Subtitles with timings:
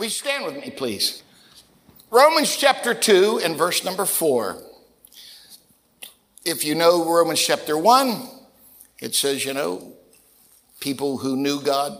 [0.00, 1.22] Will you stand with me, please?
[2.10, 4.56] Romans chapter 2 and verse number 4.
[6.42, 8.26] If you know Romans chapter 1,
[9.00, 9.92] it says, you know,
[10.80, 11.98] people who knew God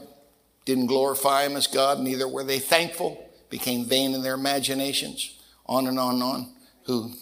[0.64, 5.86] didn't glorify Him as God, neither were they thankful, became vain in their imaginations, on
[5.86, 6.52] and on and on,
[6.84, 7.12] who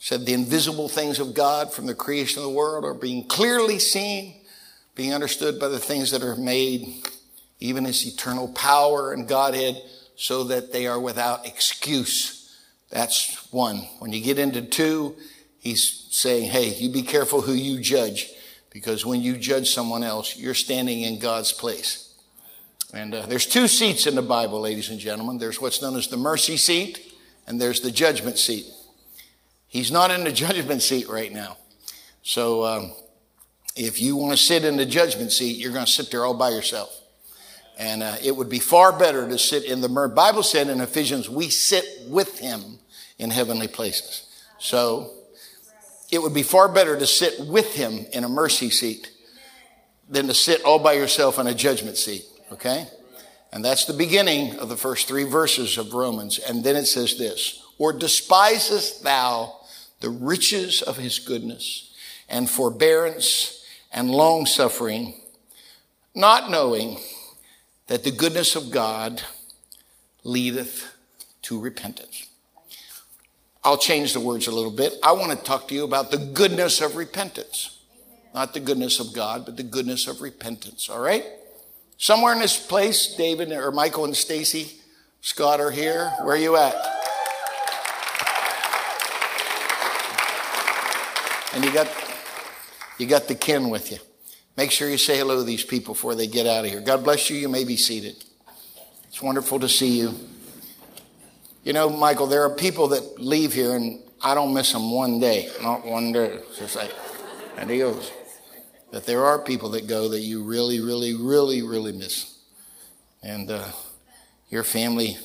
[0.00, 3.78] said the invisible things of God from the creation of the world are being clearly
[3.78, 4.40] seen,
[4.96, 7.06] being understood by the things that are made,
[7.60, 9.80] even His eternal power and Godhead
[10.16, 12.58] so that they are without excuse.
[12.90, 13.78] That's one.
[13.98, 15.16] When you get into two,
[15.60, 18.30] he's saying, hey, you be careful who you judge
[18.70, 22.14] because when you judge someone else, you're standing in God's place.
[22.92, 25.38] And uh, there's two seats in the Bible, ladies and gentlemen.
[25.38, 27.14] There's what's known as the mercy seat,
[27.46, 28.66] and there's the judgment seat.
[29.66, 31.56] He's not in the judgment seat right now.
[32.22, 32.92] So um,
[33.74, 36.34] if you want to sit in the judgment seat, you're going to sit there all
[36.34, 36.90] by yourself.
[37.78, 41.28] And uh, it would be far better to sit in the Bible said in Ephesians,
[41.28, 42.78] we sit with him
[43.18, 44.26] in heavenly places.
[44.58, 45.12] So
[46.10, 49.10] it would be far better to sit with him in a mercy seat
[50.08, 52.24] than to sit all by yourself in a judgment seat.
[52.52, 52.86] Okay?
[53.52, 56.38] And that's the beginning of the first three verses of Romans.
[56.38, 59.54] And then it says this, or despisest thou
[60.00, 61.94] the riches of his goodness
[62.28, 65.14] and forbearance and long suffering,
[66.14, 66.98] not knowing
[67.86, 69.22] that the goodness of God
[70.24, 70.92] leadeth
[71.42, 72.28] to repentance.
[73.62, 74.94] I'll change the words a little bit.
[75.02, 77.80] I want to talk to you about the goodness of repentance.
[78.34, 81.24] Not the goodness of God, but the goodness of repentance, all right?
[81.96, 84.80] Somewhere in this place, David or Michael and Stacy
[85.26, 86.12] Scott are here.
[86.20, 86.74] Where are you at?
[91.52, 91.88] And you got
[92.98, 93.98] you got the kin with you.
[94.56, 96.80] Make sure you say hello to these people before they get out of here.
[96.80, 97.36] God bless you.
[97.36, 98.24] You may be seated.
[99.08, 100.14] It's wonderful to see you.
[101.62, 105.20] You know, Michael, there are people that leave here and I don't miss them one
[105.20, 106.26] day, not one day.
[106.26, 106.92] It's just like,
[107.58, 108.10] adios.
[108.90, 112.38] But there are people that go that you really, really, really, really miss.
[113.22, 113.68] And uh,
[114.48, 115.18] your family,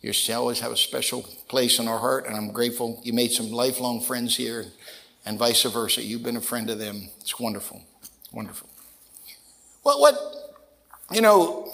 [0.00, 3.50] you always have a special place in our heart, and I'm grateful you made some
[3.50, 4.66] lifelong friends here,
[5.24, 6.02] and vice versa.
[6.02, 7.10] You've been a friend to them.
[7.20, 7.82] It's wonderful.
[8.32, 8.68] Wonderful.
[9.84, 10.14] Well, what,
[11.12, 11.72] you know,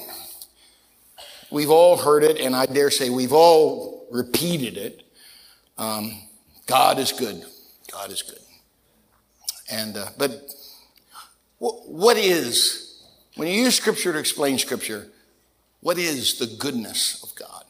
[1.51, 5.03] we've all heard it, and I dare say we've all repeated it.
[5.79, 6.23] Um,
[6.67, 7.43] God is good.
[7.91, 8.39] God is good.
[9.71, 10.53] And, uh, but
[11.59, 13.03] what is,
[13.37, 15.09] when you use scripture to explain scripture,
[15.81, 17.65] what is the goodness of God?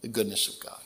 [0.00, 0.80] The goodness of God.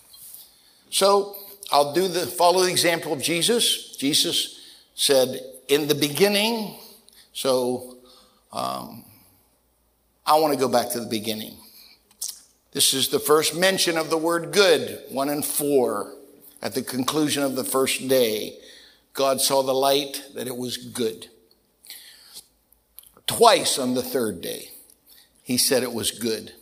[0.90, 1.36] So
[1.70, 3.96] I'll do the, follow the example of Jesus.
[3.96, 4.60] Jesus
[4.94, 6.76] said, in the beginning,
[7.34, 7.98] so
[8.52, 9.04] um,
[10.24, 11.56] I want to go back to the beginning.
[12.72, 16.14] This is the first mention of the word good, one and four.
[16.62, 18.56] At the conclusion of the first day,
[19.12, 21.28] God saw the light that it was good.
[23.26, 24.70] Twice on the third day,
[25.42, 26.52] he said it was good.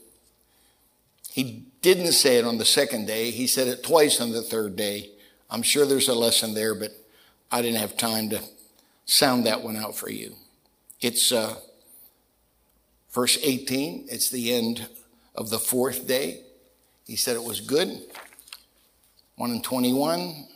[1.31, 3.31] He didn't say it on the second day.
[3.31, 5.11] He said it twice on the third day.
[5.51, 6.91] I'm sure there's a lesson there, but
[7.51, 8.41] I didn't have time to
[9.05, 10.35] sound that one out for you.
[11.03, 11.57] It's uh,
[13.11, 14.07] verse 18.
[14.09, 14.89] It's the end
[15.35, 16.43] of the fourth day.
[17.05, 17.89] He said it was good.
[19.35, 20.47] 1 and 21,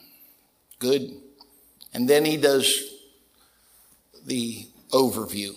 [0.79, 1.11] good.
[1.93, 2.81] And then he does
[4.25, 5.51] the overview.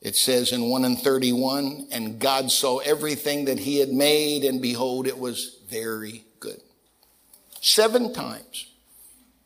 [0.00, 4.62] It says in 1 and 31, and God saw everything that he had made, and
[4.62, 6.60] behold, it was very good.
[7.60, 8.70] Seven times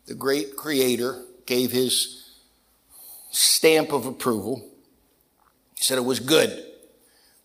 [0.05, 2.20] the great creator gave his
[3.31, 4.63] stamp of approval.
[5.75, 6.65] He said it was good.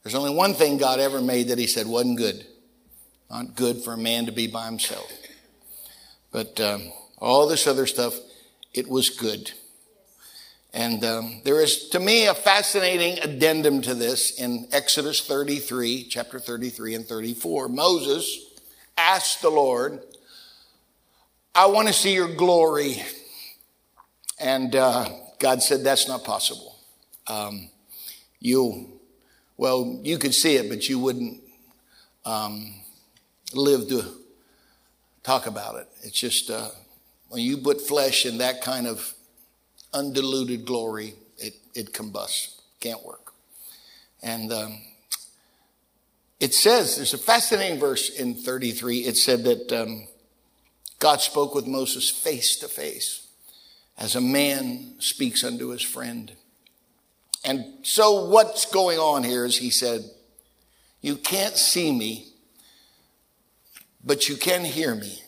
[0.03, 2.47] There's only one thing God ever made that he said wasn't good.
[3.31, 5.11] Not good for a man to be by himself.
[6.31, 8.15] But um, all this other stuff,
[8.73, 9.51] it was good.
[10.73, 16.39] And um, there is, to me, a fascinating addendum to this in Exodus 33, chapter
[16.39, 17.69] 33 and 34.
[17.69, 18.55] Moses
[18.99, 20.00] asked the Lord,
[21.55, 23.03] I want to see your glory.
[24.39, 26.77] And uh, God said, That's not possible.
[27.27, 27.71] Um,
[28.41, 29.00] you,
[29.56, 31.43] well, you could see it, but you wouldn't
[32.25, 32.75] um,
[33.53, 34.05] live to
[35.23, 35.88] talk about it.
[36.03, 36.69] It's just uh,
[37.29, 39.15] when you put flesh in that kind of
[39.93, 43.32] undiluted glory, it, it combusts, can't work.
[44.23, 44.79] And um,
[46.41, 48.99] it says, there's a fascinating verse in 33.
[48.99, 50.06] It said that um,
[50.99, 53.25] God spoke with Moses face to face
[53.98, 56.32] as a man speaks unto his friend.
[57.44, 60.02] And so, what's going on here is he said,
[61.00, 62.32] You can't see me
[64.06, 65.20] but you can hear me.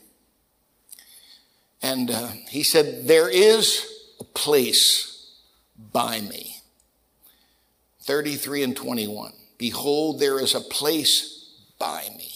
[1.83, 3.87] And uh, he said, There is
[4.21, 5.35] a place
[5.93, 6.55] by me.
[8.03, 9.33] 33 and 21.
[9.59, 12.31] Behold, there is a place by me.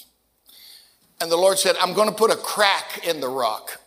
[1.20, 3.80] And the Lord said, I'm going to put a crack in the rock.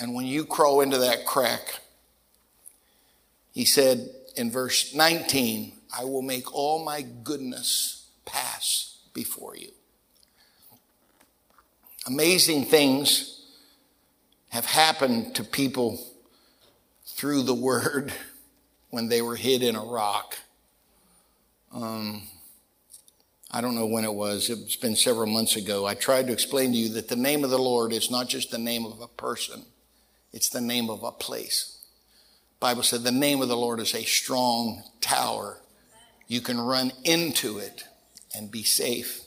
[0.00, 1.80] And when you crawl into that crack,
[3.52, 9.70] he said in verse 19, I will make all my goodness pass before you.
[12.06, 13.40] Amazing things
[14.50, 16.04] have happened to people
[17.06, 18.12] through the word
[18.90, 20.36] when they were hid in a rock.
[21.72, 22.22] Um,
[23.50, 24.50] I don't know when it was.
[24.50, 25.86] It's been several months ago.
[25.86, 28.50] I tried to explain to you that the name of the Lord is not just
[28.50, 29.64] the name of a person,
[30.34, 31.78] it's the name of a place.
[32.58, 35.60] Bible said the name of the Lord is a strong tower.
[36.26, 37.84] You can run into it
[38.34, 39.20] and be safe.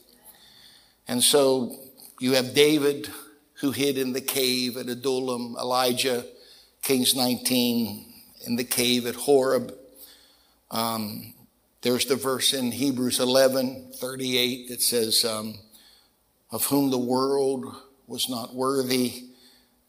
[1.08, 1.78] And so
[2.20, 3.10] you have David
[3.62, 6.26] who hid in the cave at Adullam, Elijah,
[6.82, 8.06] Kings 19,
[8.46, 9.74] in the cave at Horeb.
[10.72, 11.34] Um,
[11.84, 15.58] there's the verse in Hebrews 11, 38 that says, um,
[16.52, 17.66] Of whom the world
[18.08, 19.27] was not worthy,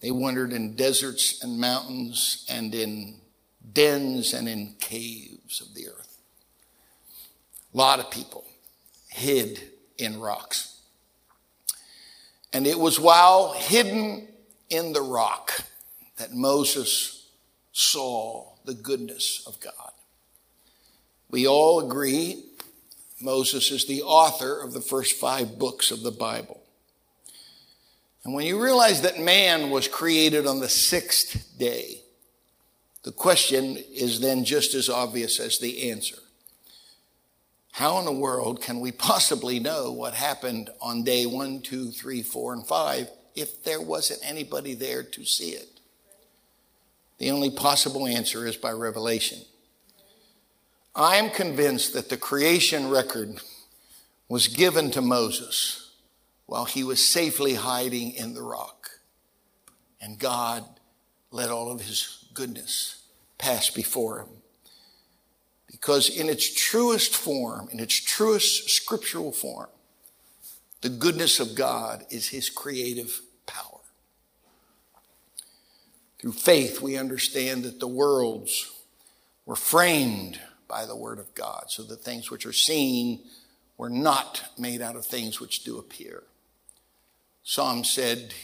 [0.01, 3.21] they wandered in deserts and mountains and in
[3.73, 6.19] dens and in caves of the earth.
[7.75, 8.45] A lot of people
[9.09, 9.61] hid
[9.99, 10.81] in rocks.
[12.53, 14.29] And it was while hidden
[14.71, 15.61] in the rock
[16.17, 17.31] that Moses
[17.73, 19.93] saw the goodness of God.
[21.31, 22.45] We all agree
[23.21, 26.63] Moses is the author of the first five books of the Bible.
[28.29, 32.03] And when you realize that man was created on the sixth day,
[33.03, 36.19] the question is then just as obvious as the answer.
[37.73, 42.23] How in the world can we possibly know what happened on day one, two, three,
[42.23, 45.81] four, and five if there wasn't anybody there to see it?
[47.17, 49.39] The only possible answer is by revelation.
[50.95, 53.41] I am convinced that the creation record
[54.29, 55.88] was given to Moses
[56.49, 58.89] while he was safely hiding in the rock.
[60.01, 60.65] And God
[61.31, 63.03] let all of his goodness
[63.37, 64.29] pass before him.
[65.71, 69.69] Because in its truest form, in its truest scriptural form,
[70.81, 73.81] the goodness of God is his creative power.
[76.19, 78.73] Through faith, we understand that the worlds
[79.45, 83.21] were framed by the word of God, so that things which are seen
[83.77, 86.23] were not made out of things which do appear.
[87.49, 88.35] Psalm said,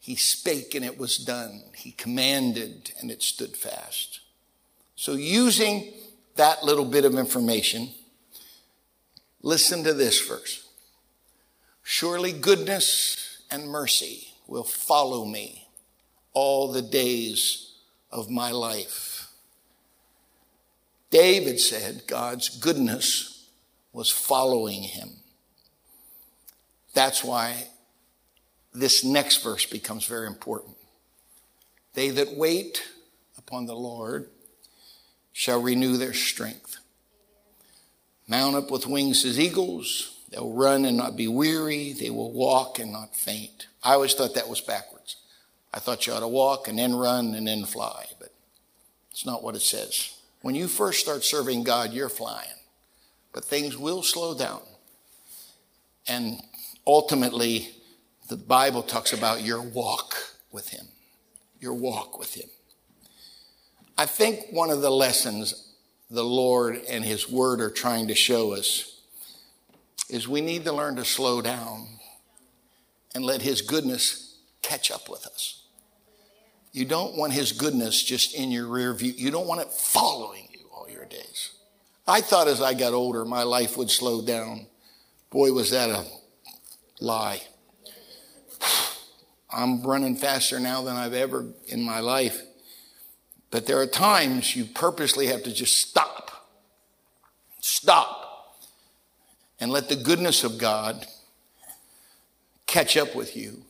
[0.00, 1.62] He spake and it was done.
[1.76, 4.18] He commanded and it stood fast.
[4.96, 5.92] So, using
[6.34, 7.90] that little bit of information,
[9.40, 10.68] listen to this verse.
[11.84, 15.68] Surely goodness and mercy will follow me
[16.32, 17.76] all the days
[18.10, 19.28] of my life.
[21.10, 23.46] David said God's goodness
[23.92, 25.20] was following him.
[26.94, 27.68] That's why
[28.74, 30.76] this next verse becomes very important.
[31.94, 32.82] They that wait
[33.38, 34.28] upon the Lord
[35.32, 36.78] shall renew their strength.
[38.26, 40.18] Mount up with wings as eagles.
[40.30, 41.92] They'll run and not be weary.
[41.92, 43.68] They will walk and not faint.
[43.82, 45.16] I always thought that was backwards.
[45.72, 48.30] I thought you ought to walk and then run and then fly, but
[49.10, 50.18] it's not what it says.
[50.40, 52.48] When you first start serving God, you're flying,
[53.32, 54.62] but things will slow down.
[56.06, 56.40] And
[56.86, 57.73] ultimately,
[58.28, 60.14] the Bible talks about your walk
[60.50, 60.86] with Him.
[61.60, 62.48] Your walk with Him.
[63.96, 65.74] I think one of the lessons
[66.10, 69.00] the Lord and His Word are trying to show us
[70.08, 71.86] is we need to learn to slow down
[73.14, 75.62] and let His goodness catch up with us.
[76.72, 79.12] You don't want His goodness just in your rear view.
[79.16, 81.52] You don't want it following you all your days.
[82.06, 84.66] I thought as I got older, my life would slow down.
[85.30, 86.04] Boy, was that a
[87.00, 87.40] lie.
[89.54, 92.42] I'm running faster now than I've ever in my life.
[93.50, 96.48] But there are times you purposely have to just stop.
[97.60, 98.56] Stop.
[99.60, 101.06] And let the goodness of God
[102.66, 103.62] catch up with you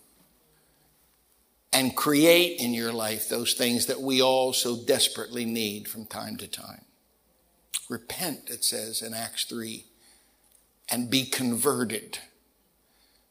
[1.74, 6.36] and create in your life those things that we all so desperately need from time
[6.38, 6.84] to time.
[7.90, 9.84] Repent, it says in Acts 3,
[10.90, 12.18] and be converted,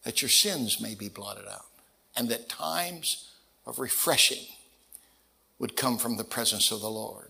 [0.03, 1.65] that your sins may be blotted out,
[2.15, 3.31] and that times
[3.65, 4.45] of refreshing
[5.59, 7.29] would come from the presence of the Lord.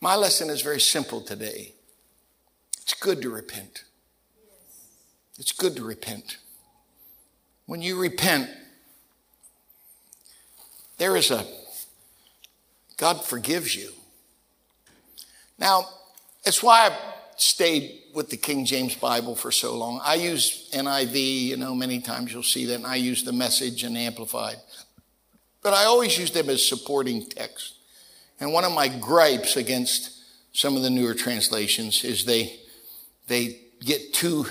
[0.00, 1.74] My lesson is very simple today.
[2.80, 3.84] It's good to repent.
[5.38, 6.38] It's good to repent.
[7.66, 8.50] When you repent,
[10.98, 11.46] there is a,
[12.96, 13.92] God forgives you.
[15.58, 15.86] Now,
[16.44, 20.00] it's why I stayed with the King James Bible for so long.
[20.04, 23.82] I use NIV, you know, many times you'll see that, and I use the message
[23.82, 24.56] and amplified.
[25.62, 27.74] But I always use them as supporting text.
[28.40, 30.18] And one of my gripes against
[30.52, 32.58] some of the newer translations is they,
[33.28, 34.46] they get too,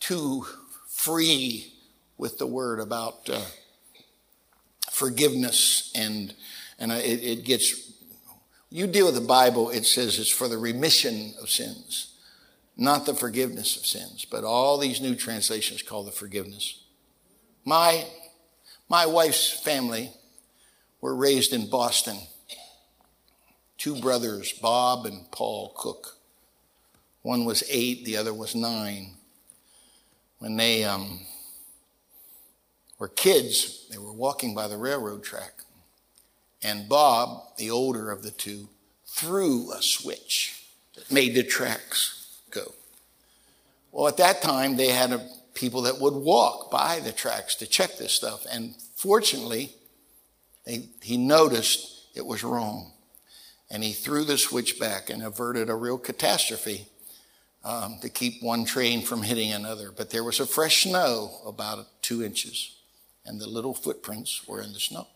[0.00, 0.44] too
[0.88, 1.72] free
[2.18, 3.40] with the word about uh,
[4.90, 6.34] forgiveness and,
[6.78, 7.92] and it, it gets,
[8.70, 12.11] you deal with the Bible, it says it's for the remission of sins,
[12.76, 14.24] not the forgiveness of sins.
[14.24, 16.82] But all these new translations call the forgiveness.
[17.64, 18.04] My,
[18.88, 20.10] my wife's family
[21.00, 22.18] were raised in Boston
[23.82, 26.16] two brothers, Bob and Paul Cook.
[27.22, 29.14] One was eight, the other was nine.
[30.38, 31.26] When they um,
[33.00, 35.64] were kids, they were walking by the railroad track.
[36.62, 38.68] And Bob, the older of the two,
[39.04, 40.64] threw a switch
[40.94, 42.21] that made the tracks.
[43.92, 47.66] Well, at that time, they had a, people that would walk by the tracks to
[47.66, 48.46] check this stuff.
[48.50, 49.74] And fortunately,
[50.64, 52.92] they, he noticed it was wrong
[53.70, 56.86] and he threw the switch back and averted a real catastrophe
[57.64, 59.90] um, to keep one train from hitting another.
[59.90, 62.76] But there was a fresh snow, about two inches,
[63.24, 65.06] and the little footprints were in the snow.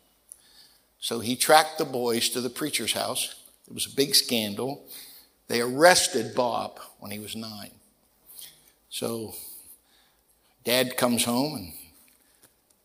[1.00, 3.34] So he tracked the boys to the preacher's house.
[3.68, 4.86] It was a big scandal.
[5.48, 7.72] They arrested Bob when he was nine.
[8.96, 9.34] So
[10.64, 11.72] dad comes home and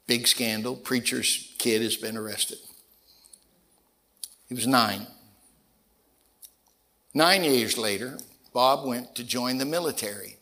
[0.08, 0.76] big scandal.
[0.76, 2.58] Preacher's kid has been arrested.
[4.50, 5.08] He was nine.
[7.14, 8.18] Nine years later,
[8.52, 10.36] Bob went to join the military.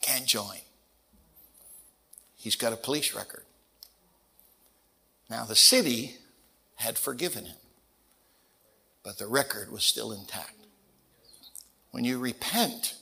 [0.00, 0.58] Can't join.
[2.36, 3.42] He's got a police record.
[5.28, 6.18] Now, the city
[6.76, 7.56] had forgiven him,
[9.02, 10.64] but the record was still intact.
[11.90, 12.94] When you repent,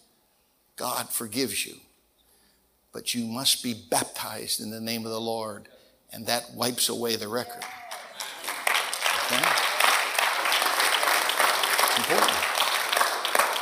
[0.76, 1.76] God forgives you,
[2.92, 5.68] but you must be baptized in the name of the Lord,
[6.12, 7.64] and that wipes away the record.
[9.26, 9.72] Okay?
[12.02, 12.32] important.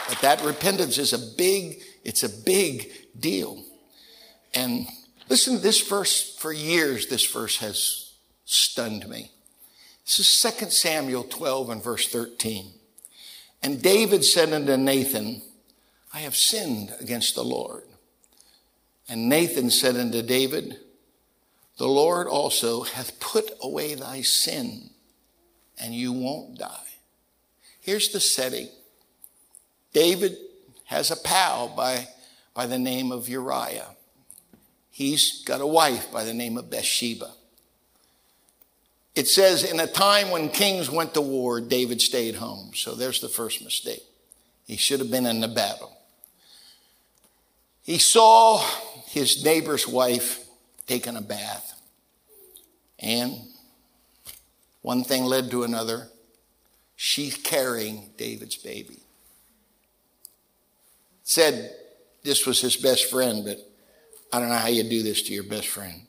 [0.09, 3.63] But that repentance is a big, it's a big deal.
[4.55, 4.87] And
[5.29, 8.15] listen to this verse, for years, this verse has
[8.45, 9.31] stunned me.
[10.05, 12.73] This is 2 Samuel 12 and verse 13.
[13.63, 15.43] And David said unto Nathan,
[16.13, 17.85] I have sinned against the Lord.
[19.09, 20.79] And Nathan said unto David,
[21.79, 24.91] The Lord also hath put away thy sin,
[25.79, 26.87] and you won't die.
[27.81, 28.69] Here's the setting
[29.93, 30.37] David
[30.85, 32.09] has a pal by,
[32.55, 33.97] by the name of Uriah.
[34.91, 37.31] He's got a wife by the name of Bathsheba.
[39.15, 42.73] It says, in a time when kings went to war, David stayed home.
[42.75, 44.05] So there's the first mistake.
[44.67, 45.97] He should have been in the battle.
[47.83, 48.65] He saw
[49.07, 50.47] his neighbor's wife
[50.87, 51.81] taking a bath.
[52.99, 53.35] And
[54.83, 56.09] one thing led to another.
[56.97, 59.01] She's carrying David's baby.
[61.23, 61.75] Said
[62.23, 63.59] this was his best friend, but
[64.33, 66.03] I don't know how you do this to your best friend.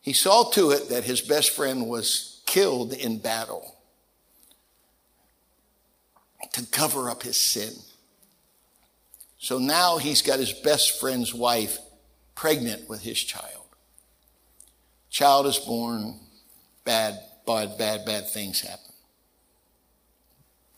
[0.00, 3.76] He saw to it that his best friend was killed in battle
[6.52, 7.72] to cover up his sin.
[9.40, 11.78] So now he's got his best friend's wife
[12.36, 13.66] pregnant with his child.
[15.10, 16.20] Child is born,
[16.84, 17.18] bad
[17.50, 18.92] bad, bad, bad things happen.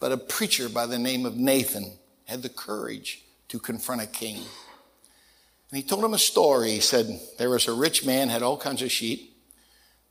[0.01, 4.37] But a preacher by the name of Nathan had the courage to confront a king.
[4.37, 6.71] And he told him a story.
[6.71, 9.37] He said, There was a rich man, had all kinds of sheep.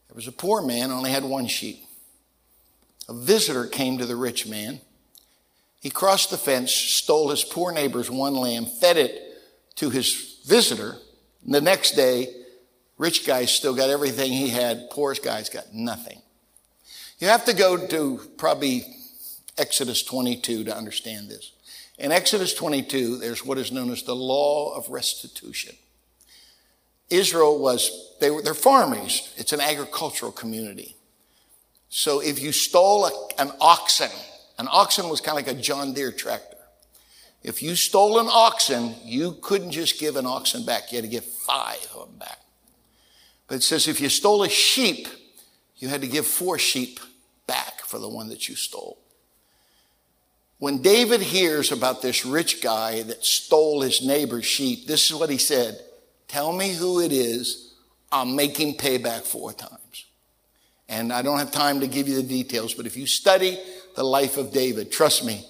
[0.07, 1.83] There was a poor man, only had one sheep.
[3.09, 4.81] A visitor came to the rich man.
[5.81, 9.19] He crossed the fence, stole his poor neighbor's one lamb, fed it
[9.77, 10.97] to his visitor.
[11.43, 12.33] And the next day,
[12.99, 16.21] rich guy still got everything he had, poor guy's got nothing.
[17.17, 18.85] You have to go to probably
[19.57, 21.51] Exodus 22 to understand this.
[21.97, 25.75] In Exodus 22, there's what is known as the law of restitution.
[27.09, 29.33] Israel was, they were, they're farmers.
[29.37, 30.95] It's an agricultural community.
[31.89, 34.09] So if you stole a, an oxen,
[34.61, 36.55] an oxen was kind of like a John Deere tractor.
[37.41, 40.91] If you stole an oxen, you couldn't just give an oxen back.
[40.91, 42.37] You had to give five of them back.
[43.47, 45.07] But it says if you stole a sheep,
[45.77, 46.99] you had to give four sheep
[47.47, 48.99] back for the one that you stole.
[50.59, 55.31] When David hears about this rich guy that stole his neighbor's sheep, this is what
[55.31, 55.79] he said
[56.27, 57.73] Tell me who it is.
[58.11, 60.05] I'll make him pay back four times.
[60.87, 63.57] And I don't have time to give you the details, but if you study
[63.95, 65.45] the life of David, trust me,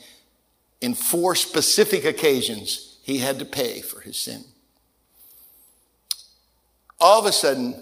[0.79, 4.43] in four specific occasions, he had to pay for his sin.
[6.99, 7.81] All of a sudden,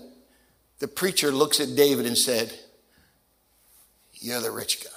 [0.79, 2.53] the preacher looks at David and said,
[4.13, 4.89] You're the rich guy.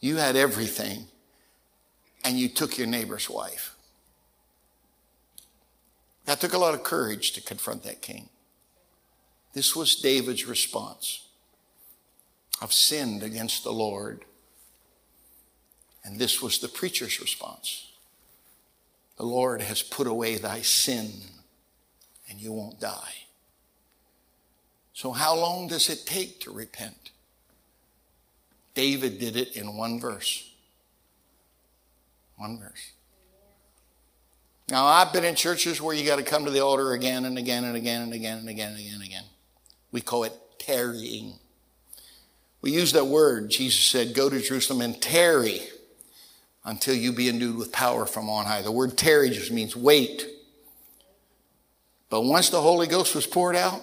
[0.00, 1.06] You had everything,
[2.24, 3.74] and you took your neighbor's wife.
[6.24, 8.28] That took a lot of courage to confront that king.
[9.52, 11.23] This was David's response.
[12.60, 14.24] I've sinned against the Lord.
[16.04, 17.92] And this was the preacher's response.
[19.16, 21.12] The Lord has put away thy sin,
[22.28, 23.14] and you won't die.
[24.92, 27.10] So, how long does it take to repent?
[28.74, 30.50] David did it in one verse.
[32.36, 32.92] One verse.
[34.68, 37.38] Now, I've been in churches where you got to come to the altar again and
[37.38, 39.24] again and again and again and again and again and again.
[39.92, 41.34] We call it tarrying.
[42.64, 43.50] We use that word.
[43.50, 45.60] Jesus said, Go to Jerusalem and tarry
[46.64, 48.62] until you be endued with power from on high.
[48.62, 50.26] The word tarry just means wait.
[52.08, 53.82] But once the Holy Ghost was poured out,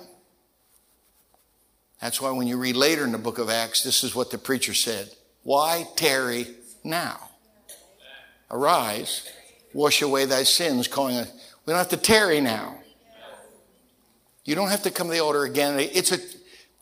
[2.02, 4.40] that's why when you read later in the book of Acts, this is what the
[4.40, 5.12] preacher said
[5.44, 6.48] Why tarry
[6.84, 7.20] now?
[8.50, 9.30] Arise,
[9.76, 11.32] wash away thy sins, calling us.
[11.68, 12.80] We don't have to tarry now.
[14.44, 15.80] You don't have to come to the altar again.
[15.80, 16.18] It's a,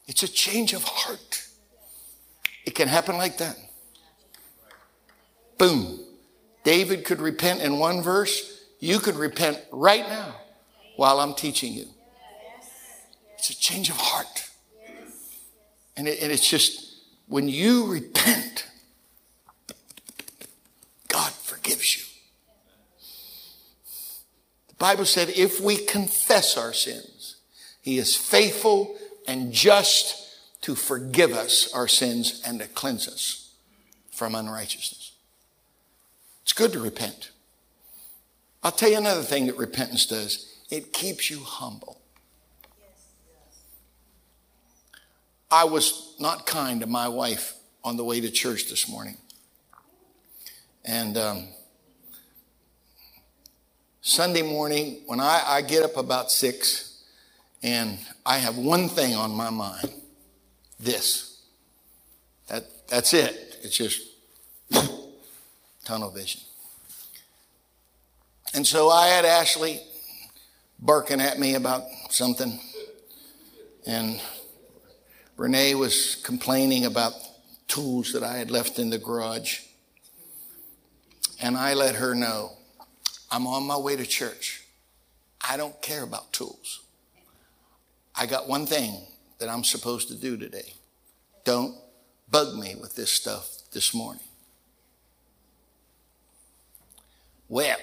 [0.07, 1.47] it's a change of heart.
[2.69, 3.57] It can happen like that.
[5.57, 5.99] Boom.
[6.63, 8.63] David could repent in one verse.
[8.79, 10.35] You could repent right now
[10.95, 11.87] while I'm teaching you.
[13.39, 14.51] It's a change of heart.
[15.97, 16.93] And, it, and it's just
[17.25, 18.67] when you repent,
[21.07, 22.03] God forgives you.
[24.67, 27.37] The Bible said if we confess our sins,
[27.81, 28.95] He is faithful
[29.27, 30.28] and just
[30.61, 33.53] to forgive us our sins and to cleanse us
[34.11, 35.13] from unrighteousness.
[36.43, 37.31] It's good to repent.
[38.63, 41.99] I'll tell you another thing that repentance does it keeps you humble.
[45.49, 49.17] I was not kind to my wife on the way to church this morning.
[50.85, 51.47] And um,
[54.01, 57.03] Sunday morning, when I, I get up about six,
[57.63, 59.91] and I have one thing on my mind
[60.79, 61.41] this.
[62.47, 63.57] That, that's it.
[63.63, 64.01] It's just
[65.85, 66.41] tunnel vision.
[68.53, 69.81] And so I had Ashley
[70.79, 72.59] barking at me about something.
[73.85, 74.19] And
[75.37, 77.13] Renee was complaining about
[77.67, 79.59] tools that I had left in the garage.
[81.41, 82.53] And I let her know
[83.31, 84.63] I'm on my way to church.
[85.47, 86.81] I don't care about tools.
[88.15, 89.05] I got one thing
[89.39, 90.73] that I'm supposed to do today.
[91.43, 91.75] Don't
[92.29, 94.23] bug me with this stuff this morning.
[97.47, 97.77] Well,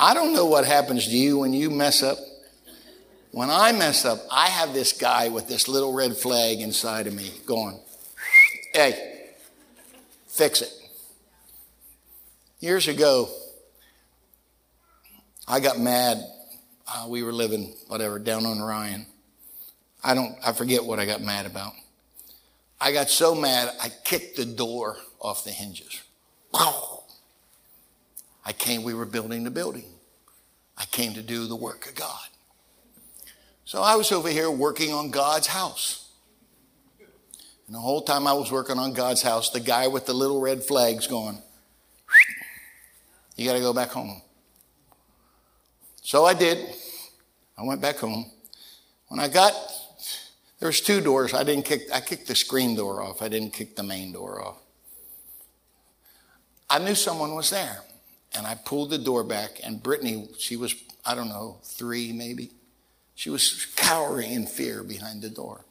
[0.00, 2.18] I don't know what happens to you when you mess up
[3.32, 7.14] when I mess up, I have this guy with this little red flag inside of
[7.14, 7.80] me going,
[8.74, 9.30] hey,
[10.28, 10.70] fix it.
[12.60, 13.30] Years ago,
[15.48, 16.22] I got mad.
[16.86, 19.06] Uh, we were living, whatever, down on Ryan.
[20.02, 21.72] I don't, I forget what I got mad about.
[22.80, 26.02] I got so mad, I kicked the door off the hinges.
[28.44, 29.84] I came, we were building the building.
[30.76, 32.26] I came to do the work of God.
[33.64, 36.10] So I was over here working on God's house.
[37.66, 40.40] And the whole time I was working on God's house, the guy with the little
[40.40, 41.38] red flags going,
[43.36, 44.20] You got to go back home.
[46.02, 46.58] So I did.
[47.56, 48.30] I went back home.
[49.08, 49.54] When I got,
[50.58, 51.32] there was two doors.
[51.32, 53.22] I didn't kick, I kicked the screen door off.
[53.22, 54.58] I didn't kick the main door off.
[56.68, 57.82] I knew someone was there.
[58.34, 62.50] And I pulled the door back, and Brittany, she was, I don't know, three maybe.
[63.14, 65.66] She was cowering in fear behind the door,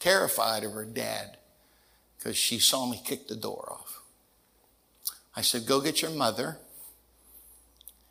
[0.00, 1.36] terrified of her dad
[2.16, 4.00] because she saw me kick the door off.
[5.36, 6.56] I said, Go get your mother.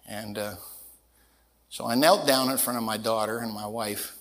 [0.07, 0.55] And uh,
[1.69, 4.15] so I knelt down in front of my daughter and my wife,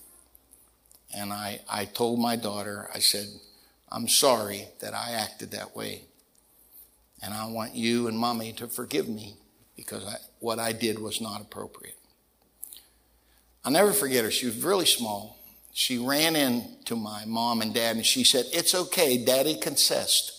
[1.15, 3.27] and I, I told my daughter, I said,
[3.91, 6.03] I'm sorry that I acted that way.
[7.23, 9.37] And I want you and mommy to forgive me
[9.77, 11.97] because I, what I did was not appropriate.
[13.65, 14.31] I'll never forget her.
[14.31, 15.39] She was really small.
[15.73, 20.33] She ran in to my mom and dad and she said, It's okay, daddy confessed.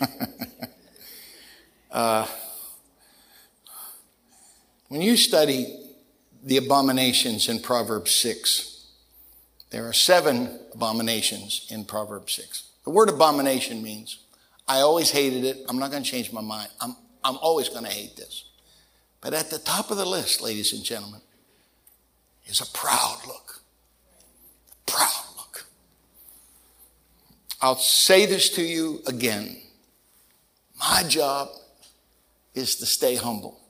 [1.92, 2.26] uh,
[4.88, 5.78] when you study
[6.42, 8.86] the abominations in Proverbs 6,
[9.70, 12.64] there are seven abominations in Proverbs 6.
[12.84, 14.18] The word abomination means
[14.66, 15.58] I always hated it.
[15.68, 16.68] I'm not going to change my mind.
[16.80, 18.44] I'm, I'm always going to hate this.
[19.20, 21.20] But at the top of the list, ladies and gentlemen,
[22.46, 23.60] is a proud look.
[24.86, 25.66] Proud look.
[27.60, 29.58] I'll say this to you again.
[30.78, 31.48] My job
[32.54, 33.60] is to stay humble.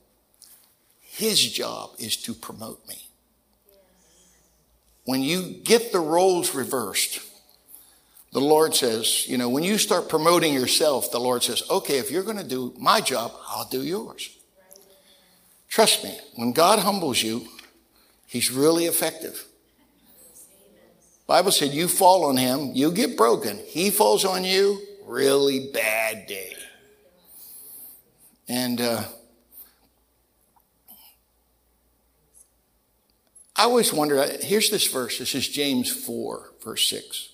[1.00, 3.08] His job is to promote me.
[5.04, 7.20] When you get the roles reversed,
[8.32, 12.10] the Lord says, you know, when you start promoting yourself, the Lord says, okay, if
[12.10, 14.30] you're going to do my job, I'll do yours.
[15.68, 17.46] Trust me, when God humbles you,
[18.26, 19.44] He's really effective.
[21.26, 23.58] Bible said you fall on him, you get broken.
[23.66, 26.54] He falls on you, really bad day.
[28.52, 29.04] And uh,
[33.56, 34.22] I always wonder.
[34.42, 35.18] Here's this verse.
[35.18, 37.30] This is James 4, verse 6.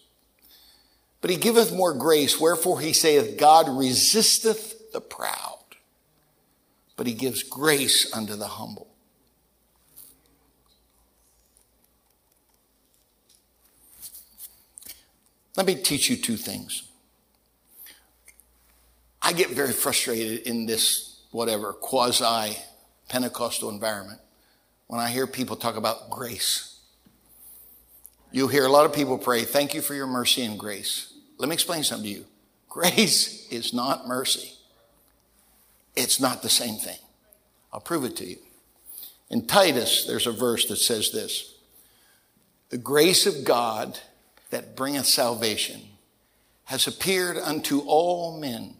[1.20, 5.58] But he giveth more grace, wherefore he saith, God resisteth the proud,
[6.96, 8.86] but he gives grace unto the humble.
[15.56, 16.84] Let me teach you two things.
[19.28, 22.56] I get very frustrated in this, whatever, quasi
[23.08, 24.20] Pentecostal environment
[24.86, 26.80] when I hear people talk about grace.
[28.32, 31.12] You hear a lot of people pray, Thank you for your mercy and grace.
[31.38, 32.24] Let me explain something to you.
[32.68, 34.52] Grace is not mercy,
[35.96, 36.98] it's not the same thing.
[37.72, 38.36] I'll prove it to you.
[39.30, 41.54] In Titus, there's a verse that says this
[42.70, 43.98] The grace of God
[44.50, 45.80] that bringeth salvation
[46.64, 48.74] has appeared unto all men,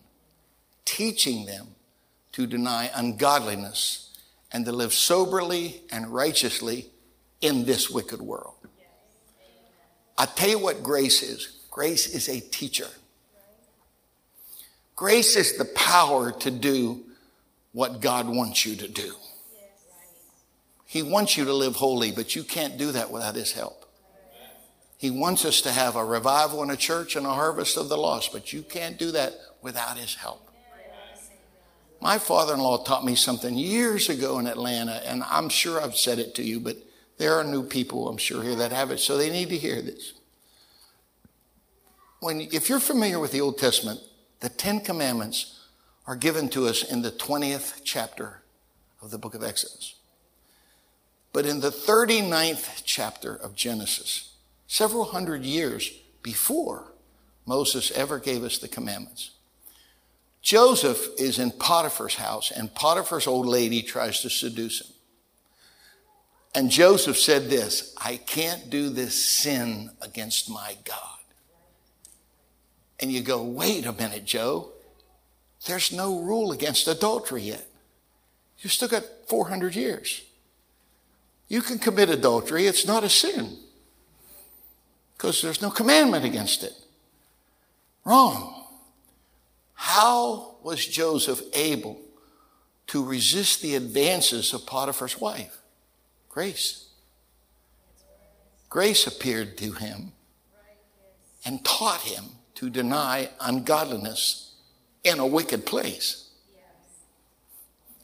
[0.85, 1.69] teaching them
[2.39, 4.17] to deny ungodliness
[4.53, 6.87] and to live soberly and righteously
[7.41, 8.55] in this wicked world.
[10.17, 12.87] I tell you what grace is grace is a teacher.
[14.95, 17.01] Grace is the power to do
[17.73, 19.15] what God wants you to do.
[20.87, 23.85] He wants you to live holy, but you can't do that without His help.
[24.97, 27.97] He wants us to have a revival in a church and a harvest of the
[27.97, 30.48] lost, but you can't do that without His help.
[32.01, 35.97] My father in law taught me something years ago in Atlanta, and I'm sure I've
[35.97, 36.77] said it to you, but
[37.19, 39.83] there are new people, I'm sure, here that have it, so they need to hear
[39.83, 40.15] this.
[42.21, 44.01] When, if you're familiar with the Old Testament,
[44.41, 45.67] the Ten Commandments
[46.07, 48.43] are given to us in the 20th chapter
[49.03, 49.97] of the book of Exodus.
[51.33, 54.35] But in the 39th chapter of Genesis,
[54.67, 55.91] several hundred years
[56.23, 56.93] before
[57.47, 59.31] Moses ever gave us the commandments.
[60.43, 64.93] Joseph is in Potiphar's house, and Potiphar's old lady tries to seduce him.
[66.55, 71.19] And Joseph said this I can't do this sin against my God.
[73.01, 74.71] And you go, wait a minute, Joe.
[75.67, 77.67] There's no rule against adultery yet.
[78.59, 80.23] You've still got 400 years.
[81.49, 83.57] You can commit adultery, it's not a sin
[85.19, 86.75] because there's no commandment against it.
[88.05, 88.58] Wrong.
[89.81, 92.01] How was Joseph able
[92.89, 95.57] to resist the advances of Potiphar's wife?
[96.29, 96.89] Grace.
[98.69, 100.11] Grace appeared to him
[101.45, 102.25] and taught him
[102.57, 104.57] to deny ungodliness
[105.05, 106.29] in a wicked place.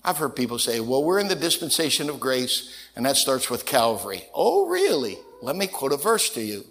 [0.05, 3.67] I've heard people say, well, we're in the dispensation of grace, and that starts with
[3.67, 4.23] Calvary.
[4.33, 5.19] Oh, really?
[5.43, 6.67] Let me quote a verse to you.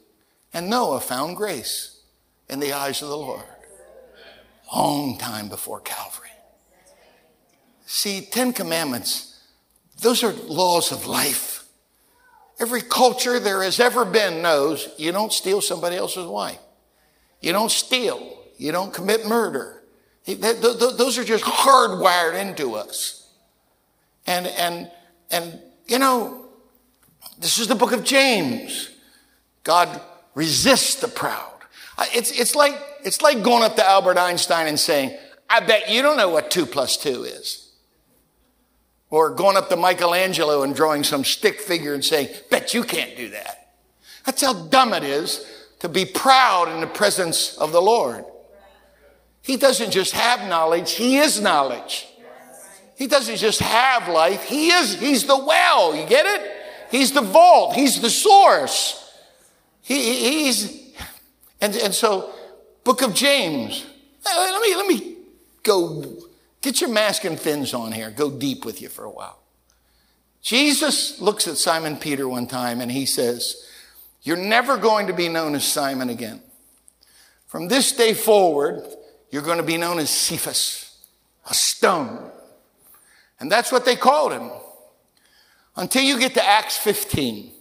[0.53, 1.99] And Noah found grace
[2.47, 3.43] in the eyes of the Lord.
[4.71, 6.29] Long time before Calvary.
[7.85, 9.39] See, Ten Commandments,
[10.01, 11.65] those are laws of life.
[12.59, 16.59] Every culture there has ever been knows you don't steal somebody else's wife.
[17.41, 18.37] You don't steal.
[18.57, 19.83] You don't commit murder.
[20.25, 23.29] Those are just hardwired into us.
[24.25, 24.89] And, and,
[25.29, 26.45] and, you know,
[27.39, 28.89] this is the book of James.
[29.63, 29.99] God
[30.33, 31.51] resists the proud.
[32.13, 35.17] It's, it's, like, it's like going up to Albert Einstein and saying,
[35.49, 37.71] I bet you don't know what two plus two is.
[39.09, 43.15] Or going up to Michelangelo and drawing some stick figure and saying, bet you can't
[43.15, 43.75] do that.
[44.25, 45.45] That's how dumb it is
[45.79, 48.25] to be proud in the presence of the Lord.
[49.41, 52.07] He doesn't just have knowledge, He is knowledge.
[52.95, 56.51] He doesn't just have life, He is, He's the well, you get it?
[56.89, 58.99] He's the vault, He's the source.
[59.81, 60.93] He, he's,
[61.59, 62.33] and, and so,
[62.83, 63.85] book of James.
[64.25, 65.17] Let me, let me
[65.63, 66.17] go,
[66.61, 68.11] get your mask and fins on here.
[68.11, 69.39] Go deep with you for a while.
[70.41, 73.65] Jesus looks at Simon Peter one time and he says,
[74.21, 76.41] You're never going to be known as Simon again.
[77.47, 78.83] From this day forward,
[79.29, 80.97] you're going to be known as Cephas,
[81.49, 82.31] a stone.
[83.39, 84.51] And that's what they called him
[85.75, 87.51] until you get to Acts 15.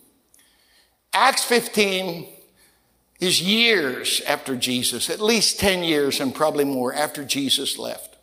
[1.13, 2.27] Acts 15
[3.23, 8.17] is years after Jesus, at least 10 years and probably more after Jesus left.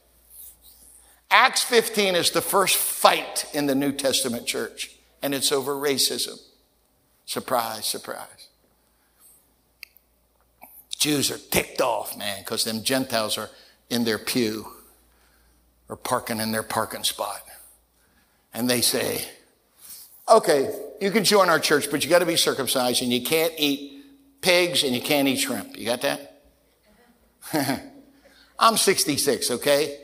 [1.31, 6.37] Acts 15 is the first fight in the New Testament church, and it's over racism.
[7.25, 8.49] Surprise, surprise.
[10.89, 13.49] Jews are ticked off, man, because them Gentiles are
[13.89, 14.67] in their pew
[15.87, 17.41] or parking in their parking spot.
[18.53, 19.25] And they say,
[20.29, 23.53] okay, you can join our church, but you got to be circumcised and you can't
[23.57, 23.88] eat
[24.41, 25.77] pigs and you can't eat shrimp.
[25.77, 26.41] You got that?
[28.59, 29.97] I'm 66, okay?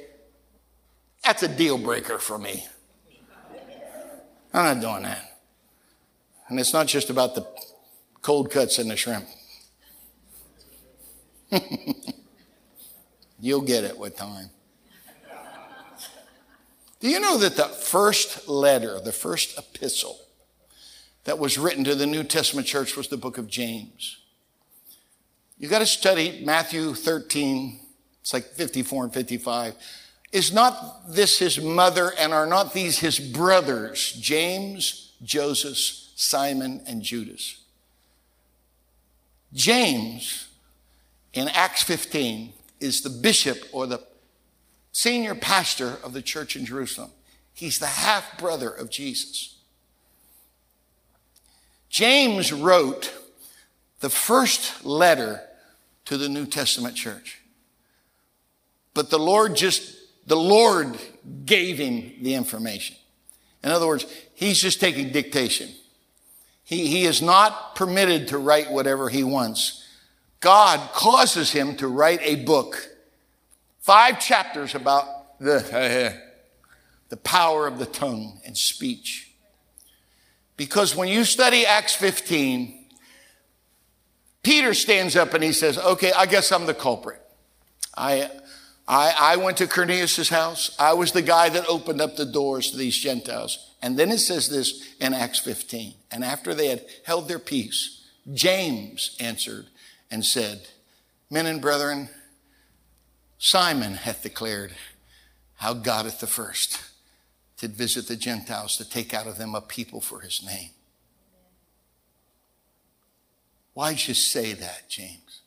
[1.23, 2.65] That's a deal breaker for me.
[4.53, 5.39] I'm not doing that.
[6.47, 7.45] And it's not just about the
[8.21, 9.25] cold cuts and the shrimp.
[13.39, 14.49] You'll get it with time.
[16.99, 20.19] Do you know that the first letter, the first epistle
[21.25, 24.24] that was written to the New Testament church was the book of James?
[25.57, 27.79] You got to study Matthew 13.
[28.21, 29.75] It's like 54 and 55.
[30.31, 35.77] Is not this his mother and are not these his brothers, James, Joseph,
[36.15, 37.61] Simon, and Judas?
[39.53, 40.49] James
[41.33, 44.03] in Acts 15 is the bishop or the
[44.91, 47.11] senior pastor of the church in Jerusalem.
[47.53, 49.55] He's the half brother of Jesus.
[51.89, 53.13] James wrote
[54.01, 55.41] the first letter
[56.05, 57.41] to the New Testament church.
[58.93, 60.97] But the Lord just, the Lord
[61.45, 62.95] gave him the information.
[63.63, 65.69] In other words, he's just taking dictation.
[66.63, 69.83] He, he is not permitted to write whatever he wants.
[70.39, 72.89] God causes him to write a book,
[73.79, 76.19] five chapters about the,
[77.09, 79.31] the power of the tongue and speech.
[80.57, 82.84] Because when you study Acts 15,
[84.45, 87.19] Peter stands up and he says, Okay, I guess I'm the culprit.
[87.97, 88.29] I,
[88.87, 90.75] I, I went to Cornelius' house.
[90.79, 93.73] I was the guy that opened up the doors to these Gentiles.
[93.81, 95.95] And then it says this in Acts 15.
[96.11, 99.65] And after they had held their peace, James answered
[100.11, 100.67] and said,
[101.31, 102.09] Men and brethren,
[103.39, 104.73] Simon hath declared
[105.55, 106.83] how God at the first
[107.57, 110.69] did visit the Gentiles to take out of them a people for his name.
[113.75, 115.41] Why'd you say that, James?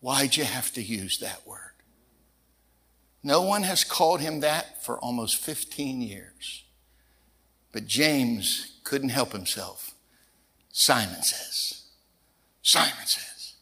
[0.00, 1.60] Why'd you have to use that word?
[3.22, 6.64] No one has called him that for almost 15 years.
[7.70, 9.94] But James couldn't help himself.
[10.72, 11.82] Simon says.
[12.62, 13.54] Simon says.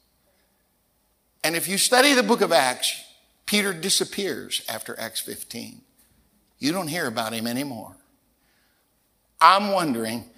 [1.42, 3.02] And if you study the book of Acts,
[3.46, 5.80] Peter disappears after Acts 15.
[6.60, 7.96] You don't hear about him anymore.
[9.40, 10.30] I'm wondering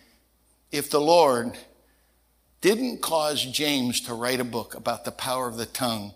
[0.72, 1.59] if the Lord
[2.64, 6.14] didn't cause James to write a book about the power of the tongue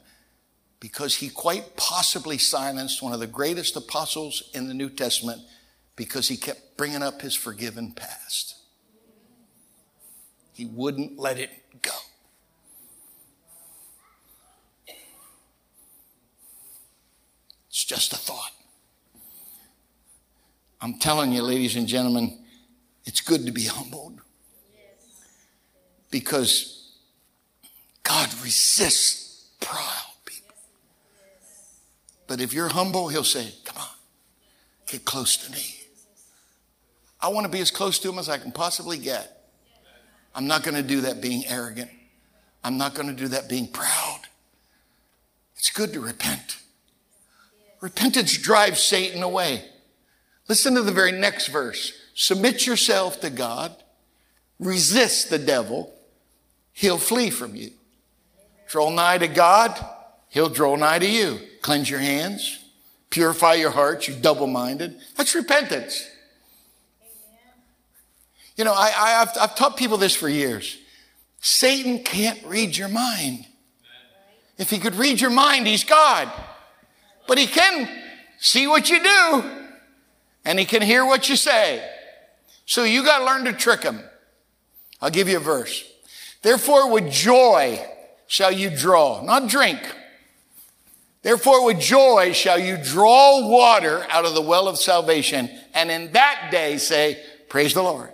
[0.81, 5.43] because he quite possibly silenced one of the greatest apostles in the New Testament
[5.95, 8.55] because he kept bringing up his forgiven past.
[10.55, 11.51] He wouldn't let it
[11.83, 11.91] go.
[17.69, 18.53] It's just a thought.
[20.81, 22.43] I'm telling you, ladies and gentlemen,
[23.05, 24.23] it's good to be humbled
[26.11, 26.93] because
[28.03, 30.57] God resists proud people.
[32.27, 33.89] But if you're humble, He'll say, Come on,
[34.87, 35.75] get close to me.
[37.21, 39.35] I want to be as close to Him as I can possibly get.
[40.35, 41.91] I'm not going to do that being arrogant.
[42.63, 44.21] I'm not going to do that being proud.
[45.57, 46.59] It's good to repent.
[47.81, 49.65] Repentance drives Satan away.
[50.49, 51.93] Listen to the very next verse.
[52.15, 53.77] Submit yourself to God,
[54.59, 55.93] resist the devil,
[56.79, 57.73] he'll flee from you.
[58.69, 59.77] Draw nigh to God,
[60.29, 61.41] he'll draw nigh to you.
[61.61, 62.65] Cleanse your hands,
[63.11, 64.97] purify your hearts, you double minded.
[65.17, 66.09] That's repentance.
[68.57, 70.79] You know, I, have I've taught people this for years.
[71.41, 73.47] Satan can't read your mind.
[74.57, 76.31] If he could read your mind, he's God.
[77.27, 77.89] But he can
[78.39, 79.45] see what you do
[80.45, 81.89] and he can hear what you say.
[82.67, 84.01] So you got to learn to trick him.
[85.01, 85.88] I'll give you a verse.
[86.43, 87.85] Therefore, with joy
[88.27, 89.81] shall you draw, not drink.
[91.23, 95.51] Therefore, with joy shall you draw water out of the well of salvation.
[95.75, 98.11] And in that day say, Praise the Lord.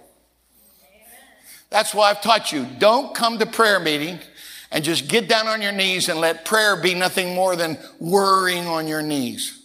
[1.70, 4.20] That's why I've taught you don't come to prayer meeting
[4.70, 8.66] and just get down on your knees and let prayer be nothing more than worrying
[8.66, 9.60] on your knees.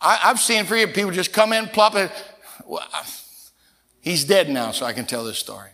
[0.00, 2.10] I, have seen for you people just come in, plop it.
[2.64, 2.86] Well,
[4.00, 5.70] he's dead now, so I can tell this story.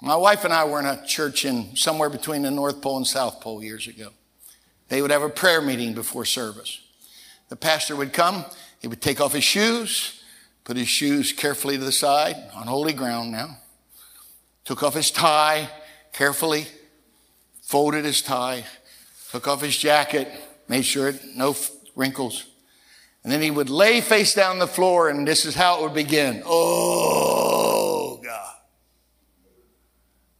[0.00, 3.06] My wife and I were in a church in somewhere between the North Pole and
[3.06, 4.10] South Pole years ago.
[4.88, 6.80] They would have a prayer meeting before service.
[7.48, 8.44] The pastor would come,
[8.80, 10.22] he would take off his shoes,
[10.64, 13.58] put his shoes carefully to the side on holy ground now,
[14.64, 15.68] took off his tie
[16.12, 16.66] carefully,
[17.62, 18.64] folded his tie,
[19.30, 20.28] took off his jacket,
[20.68, 21.56] made sure it, no
[21.96, 22.46] wrinkles.
[23.24, 25.94] And then he would lay face down the floor, and this is how it would
[25.94, 26.42] begin.
[26.46, 28.54] Oh, God.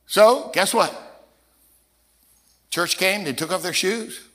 [0.08, 0.90] So, guess what?
[2.70, 4.26] Church came, they took off their shoes,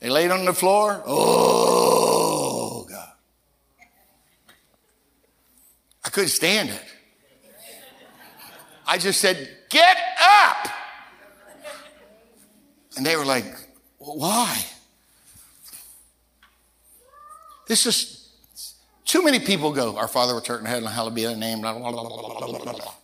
[0.00, 1.02] they laid on the floor.
[1.06, 3.12] Oh, God.
[6.04, 6.82] I couldn't stand it.
[8.86, 10.68] I just said, Get up!
[12.96, 13.44] And they were like,
[13.98, 14.64] Why?
[17.66, 18.30] This is
[19.04, 21.60] too many people go, Our Father which art in heaven, hallowed be thy name.
[21.60, 22.94] Blah, blah, blah,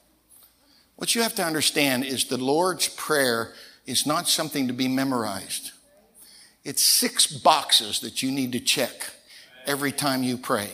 [1.01, 3.55] what you have to understand is the Lord's Prayer
[3.87, 5.71] is not something to be memorized.
[6.63, 8.93] It's six boxes that you need to check
[9.67, 10.69] every time you pray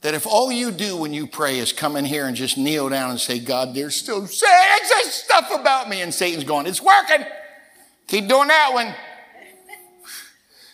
[0.00, 2.88] that if all you do when you pray is come in here and just kneel
[2.88, 7.24] down and say, God, there's still stuff about me, and Satan's going, it's working.
[8.08, 8.92] Keep doing that one.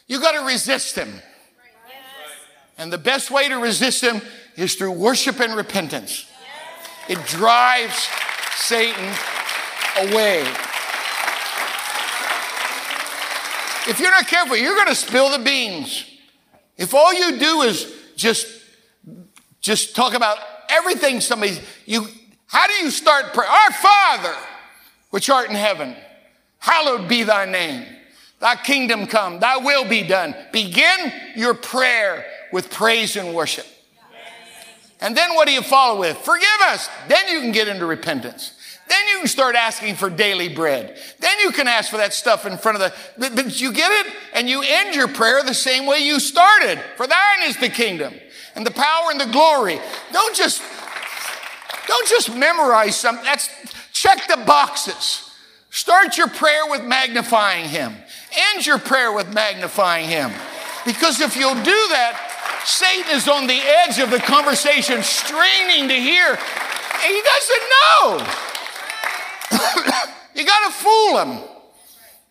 [0.06, 1.20] You got to resist him.
[2.78, 4.22] And the best way to resist him
[4.56, 6.26] is through worship and repentance.
[7.08, 8.08] It drives
[8.54, 9.12] Satan
[9.98, 10.40] away.
[13.88, 16.04] If you're not careful, you're going to spill the beans.
[16.76, 18.62] If all you do is just
[19.62, 20.38] just talk about
[20.68, 22.06] everything somebody, you,
[22.46, 23.48] how do you start prayer?
[23.48, 24.34] Our Father,
[25.10, 25.96] which art in heaven,
[26.58, 27.86] hallowed be thy name.
[28.40, 30.34] Thy kingdom come, thy will be done.
[30.52, 33.66] Begin your prayer with praise and worship.
[35.02, 36.16] And then what do you follow with?
[36.16, 36.88] Forgive us.
[37.08, 38.52] Then you can get into repentance.
[38.88, 40.96] Then you can start asking for daily bread.
[41.18, 44.12] Then you can ask for that stuff in front of the, but you get it?
[44.32, 46.80] And you end your prayer the same way you started.
[46.96, 48.14] For thine is the kingdom
[48.54, 49.80] and the power and the glory.
[50.12, 50.62] Don't just,
[51.88, 53.24] don't just memorize something.
[53.24, 53.48] That's,
[53.92, 55.30] check the boxes.
[55.70, 57.94] Start your prayer with magnifying Him.
[58.54, 60.30] End your prayer with magnifying Him.
[60.84, 62.31] Because if you'll do that,
[62.64, 66.36] Satan is on the edge of the conversation, straining to hear.
[67.06, 68.18] He doesn't know.
[70.34, 71.40] you got to fool him.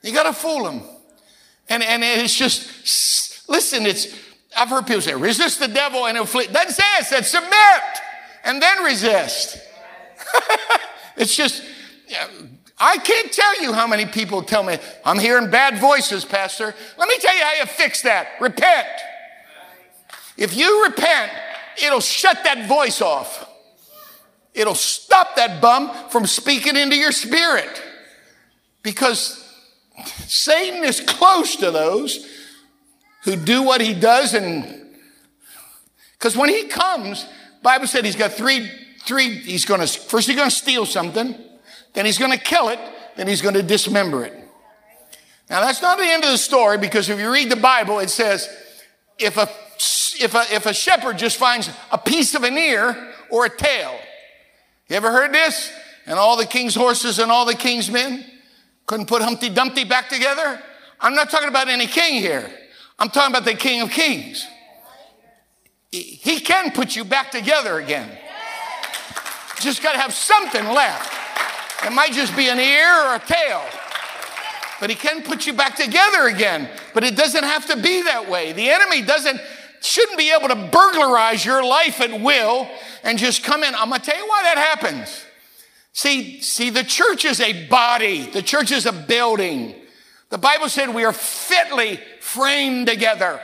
[0.01, 0.81] You got to fool him.
[1.69, 4.07] And, and it's just, listen, it's,
[4.57, 6.47] I've heard people say, resist the devil and flee.
[6.47, 8.01] Doesn't say it, said submit
[8.43, 9.59] and then resist.
[11.17, 11.63] it's just,
[12.77, 16.73] I can't tell you how many people tell me, I'm hearing bad voices, Pastor.
[16.97, 18.29] Let me tell you how you fix that.
[18.39, 18.87] Repent.
[20.41, 21.31] If you repent,
[21.85, 23.47] it'll shut that voice off.
[24.55, 27.79] It'll stop that bum from speaking into your spirit.
[28.81, 29.37] Because
[30.25, 32.27] Satan is close to those
[33.23, 34.87] who do what he does and
[36.13, 37.27] because when he comes
[37.61, 38.67] bible said he's got three
[39.03, 41.35] three he's going to first he's going to steal something
[41.93, 42.79] then he's going to kill it
[43.17, 44.33] then he's going to dismember it
[45.51, 48.09] now that's not the end of the story because if you read the bible it
[48.09, 48.49] says
[49.19, 49.47] if a
[50.19, 53.97] if a, if a shepherd just finds a piece of an ear or a tail
[54.87, 55.71] you ever heard this
[56.05, 58.25] and all the king's horses and all the king's men
[58.85, 60.61] couldn't put humpty dumpty back together
[60.99, 62.49] i'm not talking about any king here
[63.01, 64.47] I'm talking about the King of Kings.
[65.91, 68.07] He can put you back together again.
[69.59, 71.11] Just got to have something left.
[71.83, 73.63] It might just be an ear or a tail.
[74.79, 76.69] But he can put you back together again.
[76.93, 78.53] But it doesn't have to be that way.
[78.53, 79.41] The enemy doesn't
[79.81, 82.69] shouldn't be able to burglarize your life at will
[83.03, 83.73] and just come in.
[83.75, 85.25] I'm going to tell you why that happens.
[85.93, 88.23] See, see the church is a body.
[88.23, 89.75] The church is a building.
[90.29, 93.41] The Bible said we are fitly framed together.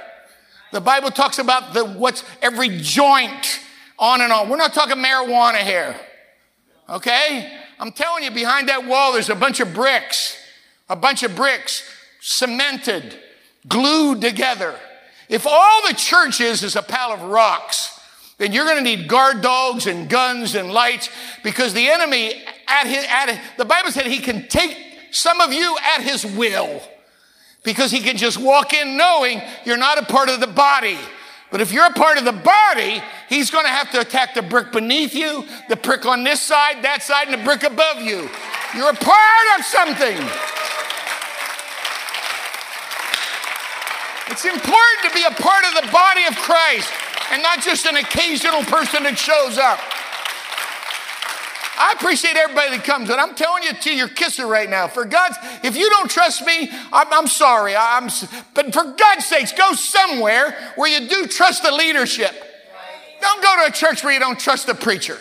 [0.71, 3.59] The Bible talks about the what's every joint
[3.99, 4.49] on and on.
[4.49, 5.99] We're not talking marijuana here.
[6.89, 7.51] Okay?
[7.79, 10.37] I'm telling you, behind that wall, there's a bunch of bricks,
[10.89, 11.83] a bunch of bricks
[12.21, 13.17] cemented,
[13.67, 14.75] glued together.
[15.29, 17.99] If all the church is is a pile of rocks,
[18.37, 21.09] then you're going to need guard dogs and guns and lights
[21.43, 22.33] because the enemy
[22.67, 24.77] at his, at the Bible said he can take
[25.11, 26.81] some of you at his will
[27.63, 30.97] because he can just walk in knowing you're not a part of the body.
[31.49, 34.41] But if you're a part of the body, he's going to have to attack the
[34.41, 38.29] brick beneath you, the brick on this side, that side, and the brick above you.
[38.75, 40.17] You're a part of something.
[44.29, 46.91] It's important to be a part of the body of Christ
[47.31, 49.79] and not just an occasional person that shows up.
[51.79, 54.87] I appreciate everybody that comes, and I'm telling you to your kisser right now.
[54.87, 57.75] For God's, if you don't trust me, I'm, I'm sorry.
[57.75, 58.09] I'm,
[58.55, 62.33] but for God's sakes, go somewhere where you do trust the leadership.
[63.21, 65.19] Don't go to a church where you don't trust the preacher.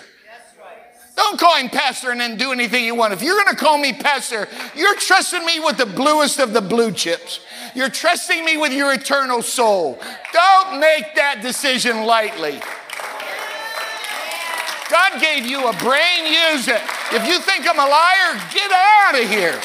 [1.16, 3.14] Don't call him pastor and then do anything you want.
[3.14, 6.60] If you're going to call me pastor, you're trusting me with the bluest of the
[6.60, 7.40] blue chips.
[7.74, 9.98] You're trusting me with your eternal soul.
[10.32, 12.60] Don't make that decision lightly.
[14.90, 16.82] God gave you a brain, use it.
[17.12, 19.58] If you think I'm a liar, get out of here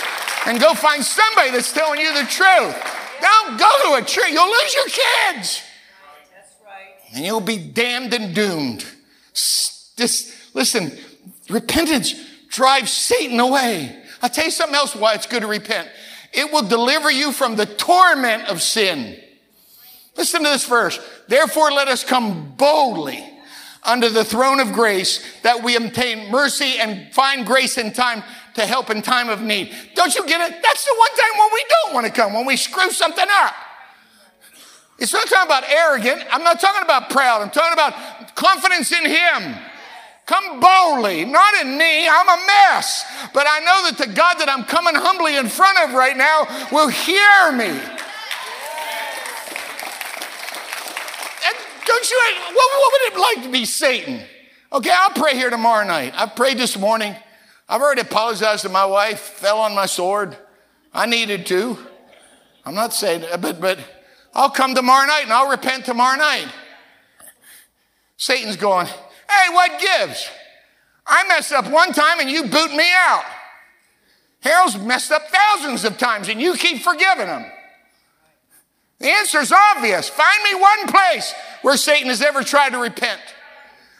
[0.48, 2.76] and go find somebody that's telling you the truth.
[3.22, 4.30] Don't go to a church.
[4.32, 5.62] You'll lose your kids.
[7.14, 8.86] And you'll be damned and doomed.
[9.34, 10.98] Just listen,
[11.52, 12.16] repentance
[12.50, 13.98] drives Satan away.
[14.22, 15.90] I'll tell you something else why it's good to repent.
[16.34, 19.20] It will deliver you from the torment of sin.
[20.16, 21.00] Listen to this verse.
[21.28, 23.28] Therefore, let us come boldly
[23.84, 28.24] under the throne of grace that we obtain mercy and find grace in time
[28.54, 29.74] to help in time of need.
[29.96, 30.62] Don't you get it?
[30.62, 33.56] That's the one time when we don't want to come, when we screw something up.
[35.00, 36.24] It's not talking about arrogant.
[36.32, 37.42] I'm not talking about proud.
[37.42, 39.58] I'm talking about confidence in Him.
[40.32, 42.08] Come boldly, not in me.
[42.08, 43.04] I'm a mess.
[43.34, 46.48] But I know that the God that I'm coming humbly in front of right now
[46.72, 47.68] will hear me.
[51.86, 54.22] Don't you, what, what would it like to be Satan?
[54.72, 56.14] Okay, I'll pray here tomorrow night.
[56.16, 57.14] I've prayed this morning.
[57.68, 60.38] I've already apologized to my wife, fell on my sword.
[60.94, 61.78] I needed to.
[62.66, 63.80] I'm not saying, but, but
[64.34, 66.48] I'll come tomorrow night and I'll repent tomorrow night.
[68.16, 68.88] Satan's going,
[69.32, 70.30] hey, what gives?
[71.06, 73.24] I messed up one time and you boot me out.
[74.42, 77.46] Harold's messed up thousands of times and you keep forgiving him.
[79.00, 80.10] The answer is obvious.
[80.10, 83.22] Find me one place where Satan has ever tried to repent.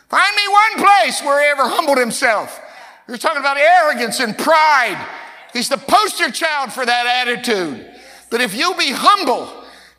[0.10, 2.60] Find me one place where he ever humbled himself.
[3.08, 5.08] You're talking about arrogance and pride.
[5.54, 7.86] He's the poster child for that attitude.
[8.30, 9.52] But if you be humble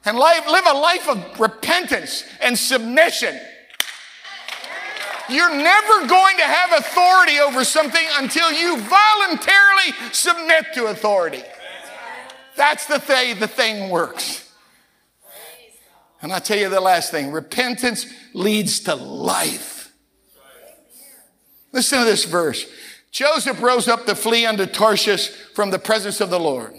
[0.05, 3.39] and live a life of repentance and submission,
[5.28, 11.42] you're never going to have authority over something until you voluntarily submit to authority.
[12.56, 14.50] That's the way the thing works.
[16.20, 19.92] And I tell you the last thing repentance leads to life.
[21.72, 22.66] Listen to this verse.
[23.10, 26.74] Joseph rose up to flee unto Tarshish from the presence of the Lord.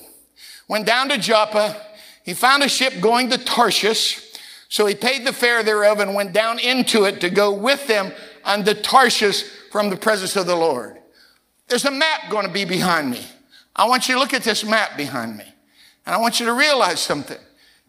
[0.68, 1.80] Went down to Joppa.
[2.24, 4.22] He found a ship going to Tarshish.
[4.70, 8.12] So he paid the fare thereof and went down into it to go with them
[8.44, 10.98] unto Tarshish from the presence of the Lord.
[11.68, 13.26] There's a map going to be behind me.
[13.76, 15.46] I want you to look at this map behind me.
[16.06, 17.38] And I want you to realize something.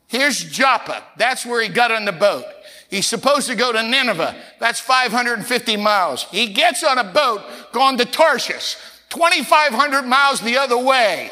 [0.07, 1.03] Here's Joppa.
[1.17, 2.45] That's where he got on the boat.
[2.89, 4.37] He's supposed to go to Nineveh.
[4.61, 6.25] That's 550 miles.
[6.25, 7.43] He gets on a boat
[7.73, 8.77] going to Tarshish,
[9.09, 11.31] 2,500 miles the other way.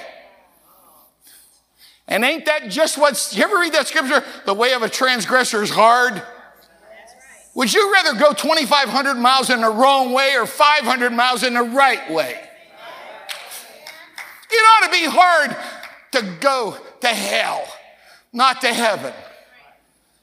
[2.09, 4.25] And ain't that just what's, you ever read that scripture?
[4.45, 6.23] The way of a transgressor is hard.
[7.55, 11.63] Would you rather go 2,500 miles in the wrong way or 500 miles in the
[11.63, 12.41] right way?
[14.51, 15.57] It ought to be hard
[16.13, 17.67] to go to hell
[18.33, 19.13] not to heaven.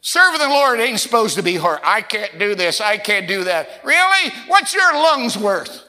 [0.02, 1.80] Serving the Lord ain't supposed to be hard.
[1.84, 2.82] I can't do this.
[2.82, 3.82] I can't do that.
[3.84, 4.32] Really?
[4.48, 5.84] What's your lungs worth?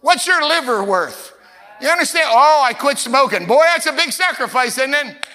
[0.00, 1.32] What's your liver worth?
[1.80, 2.26] You understand?
[2.28, 3.46] Oh, I quit smoking.
[3.46, 5.26] Boy, that's a big sacrifice, isn't it?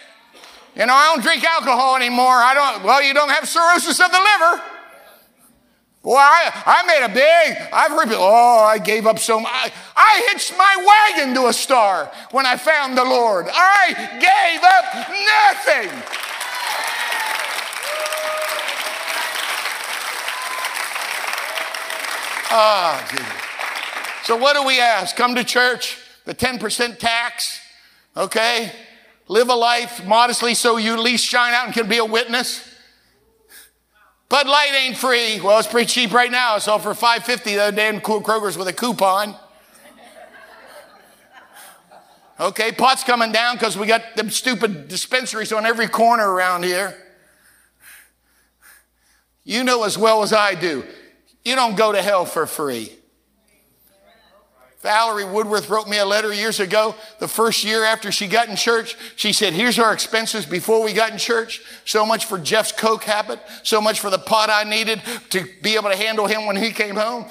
[0.75, 2.25] You know, I don't drink alcohol anymore.
[2.25, 4.61] I don't, well, you don't have cirrhosis of the liver.
[6.05, 9.51] Boy, I, I made a big, I've people, oh, I gave up so much.
[9.51, 13.47] I, I hitched my wagon to a star when I found the Lord.
[13.51, 13.91] I
[14.21, 15.89] gave up nothing.
[22.51, 25.15] Ah, so what do we ask?
[25.15, 27.59] Come to church, the 10% tax,
[28.15, 28.71] okay?
[29.27, 32.74] Live a life modestly so you at least shine out and can be a witness.
[34.27, 35.39] Bud Light ain't free.
[35.39, 36.57] Well, it's pretty cheap right now.
[36.57, 39.35] Saw for 550 the other day in Kroger's with a coupon.
[42.37, 46.97] Okay, pot's coming down because we got them stupid dispensaries on every corner around here.
[49.45, 50.83] You know as well as I do,
[51.45, 52.91] you don't go to hell for free.
[54.85, 56.93] Valerie Woodworth wrote me a letter years ago.
[57.17, 60.93] The first year after she got in church, she said, here's our expenses before we
[60.93, 61.63] got in church.
[61.85, 63.39] So much for Jeff's Coke habit.
[63.63, 66.71] So much for the pot I needed to be able to handle him when he
[66.71, 67.25] came home.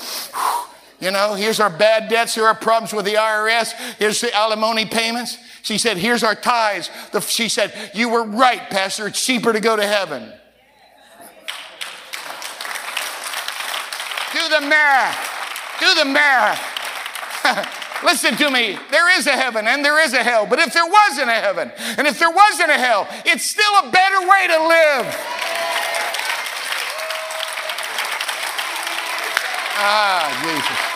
[0.98, 2.34] You know, here's our bad debts.
[2.34, 3.72] Here are problems with the IRS.
[3.98, 5.38] Here's the alimony payments.
[5.62, 6.90] She said, here's our tithes.
[7.28, 9.06] she said, you were right, Pastor.
[9.06, 10.24] It's cheaper to go to heaven.
[14.32, 15.78] Do the math.
[15.78, 16.73] Do the math.
[18.04, 18.78] Listen to me.
[18.90, 20.46] There is a heaven and there is a hell.
[20.46, 23.90] But if there wasn't a heaven and if there wasn't a hell, it's still a
[23.90, 25.16] better way to live.
[29.76, 30.94] Ah, Jesus.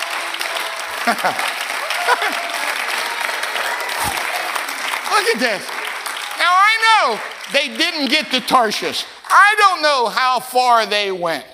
[5.13, 5.69] Look at this.
[6.39, 7.21] Now I know
[7.53, 9.05] they didn't get to Tarshish.
[9.29, 11.45] I don't know how far they went.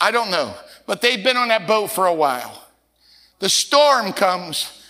[0.00, 0.54] I don't know.
[0.86, 2.65] But they've been on that boat for a while.
[3.38, 4.82] The storm comes,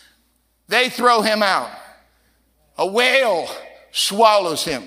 [0.69, 1.71] they throw him out.
[2.79, 3.49] A whale
[3.93, 4.85] swallows him.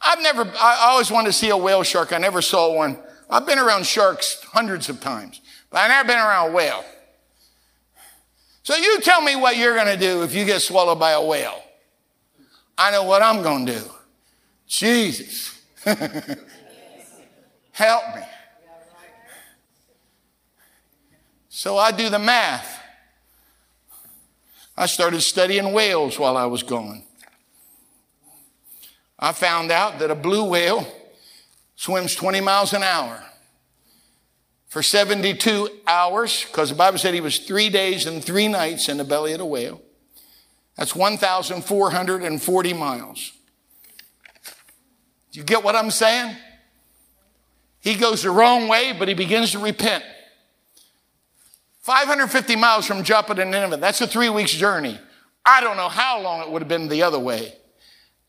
[0.00, 2.12] I've never, I always wanted to see a whale shark.
[2.12, 2.98] I never saw one.
[3.30, 6.84] I've been around sharks hundreds of times, but I've never been around a whale.
[8.62, 11.22] So you tell me what you're going to do if you get swallowed by a
[11.24, 11.62] whale.
[12.78, 13.84] I know what I'm going to do.
[14.66, 15.60] Jesus.
[17.72, 18.22] Help me.
[21.54, 22.82] So I do the math.
[24.74, 27.02] I started studying whales while I was gone.
[29.18, 30.90] I found out that a blue whale
[31.76, 33.22] swims 20 miles an hour
[34.66, 38.96] for 72 hours, because the Bible said he was three days and three nights in
[38.96, 39.82] the belly of the whale.
[40.78, 43.32] That's 1,440 miles.
[45.32, 46.34] Do you get what I'm saying?
[47.80, 50.02] He goes the wrong way, but he begins to repent.
[51.82, 53.76] 550 miles from Joppa to Nineveh.
[53.76, 54.98] That's a three weeks journey.
[55.44, 57.54] I don't know how long it would have been the other way.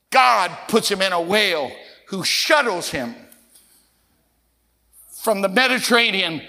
[0.10, 1.72] God puts him in a whale
[2.08, 3.16] who shuttles him
[5.22, 6.41] from the Mediterranean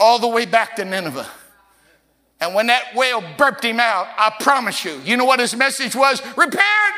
[0.00, 1.28] all the way back to Nineveh.
[2.40, 5.94] And when that whale burped him out, I promise you, you know what his message
[5.94, 6.20] was?
[6.36, 6.94] Repent!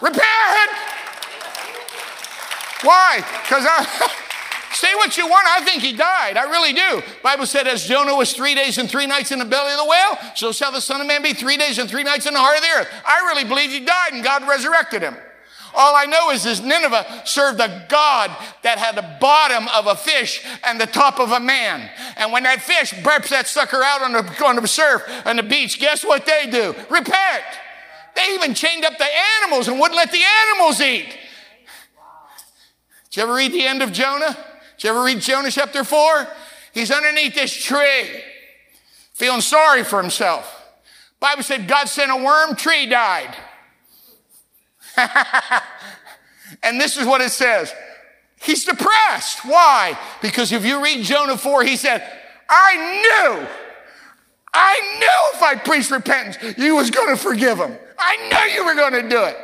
[0.00, 0.70] Repent!
[2.82, 3.24] Why?
[3.42, 4.12] Because I.
[4.84, 5.46] Say what you want.
[5.48, 6.36] I think he died.
[6.36, 7.02] I really do.
[7.22, 9.86] Bible said, as Jonah was three days and three nights in the belly of the
[9.86, 12.38] whale, so shall the Son of Man be three days and three nights in the
[12.38, 12.88] heart of the earth.
[13.06, 15.16] I really believe he died and God resurrected him.
[15.74, 18.30] All I know is this Nineveh served a God
[18.62, 21.88] that had the bottom of a fish and the top of a man.
[22.18, 25.42] And when that fish burps that sucker out on the, on the surf on the
[25.42, 26.74] beach, guess what they do?
[26.90, 27.44] Repent.
[28.14, 29.08] They even chained up the
[29.40, 31.16] animals and wouldn't let the animals eat.
[33.08, 34.36] Did you ever read the end of Jonah?
[34.84, 36.28] You ever read Jonah chapter 4?
[36.74, 38.22] He's underneath this tree,
[39.14, 40.62] feeling sorry for himself.
[41.20, 43.34] Bible said God sent a worm, tree died.
[46.62, 47.72] and this is what it says.
[48.42, 49.46] He's depressed.
[49.46, 49.98] Why?
[50.20, 52.06] Because if you read Jonah 4, he said,
[52.50, 53.46] I knew,
[54.52, 57.74] I knew if I preached repentance, you was going to forgive him.
[57.98, 59.36] I knew you were going to do it.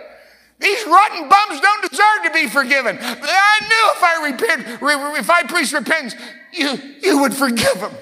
[0.61, 2.99] These rotten bums don't deserve to be forgiven.
[3.01, 4.83] I knew if I repent,
[5.19, 6.15] if I preach repentance,
[6.53, 7.93] you, you would forgive them.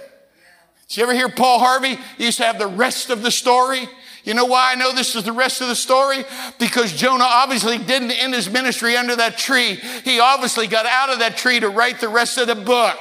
[0.89, 1.99] Did you ever hear Paul Harvey?
[2.17, 3.89] He used to have the rest of the story.
[4.25, 6.25] You know why I know this is the rest of the story?
[6.59, 9.77] Because Jonah obviously didn't end his ministry under that tree.
[10.05, 12.99] He obviously got out of that tree to write the rest of the book.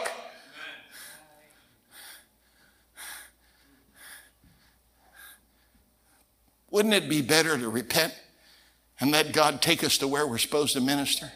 [6.69, 8.13] Wouldn't it be better to repent?
[8.99, 11.31] And let God take us to where we're supposed to minister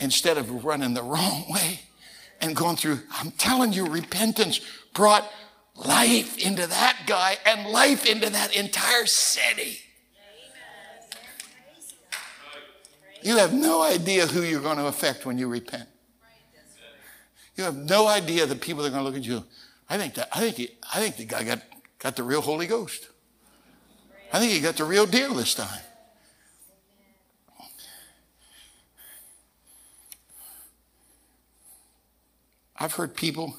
[0.00, 1.80] instead of running the wrong way
[2.40, 3.00] and going through.
[3.12, 4.60] I'm telling you, repentance
[4.94, 5.30] brought
[5.74, 9.78] life into that guy and life into that entire city.
[13.22, 15.88] You have no idea who you're going to affect when you repent.
[17.56, 19.44] You have no idea the people that are going to look at you.
[19.88, 21.60] I think that I think he, I think the guy got,
[21.98, 23.08] got the real Holy Ghost.
[24.32, 25.82] I think he got the real deal this time.
[32.80, 33.54] I've heard people,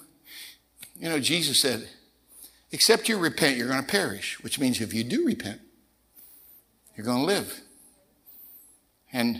[0.99, 1.87] you know, Jesus said,
[2.71, 5.61] except you repent, you're going to perish, which means if you do repent,
[6.97, 7.61] you're going to live.
[9.13, 9.39] And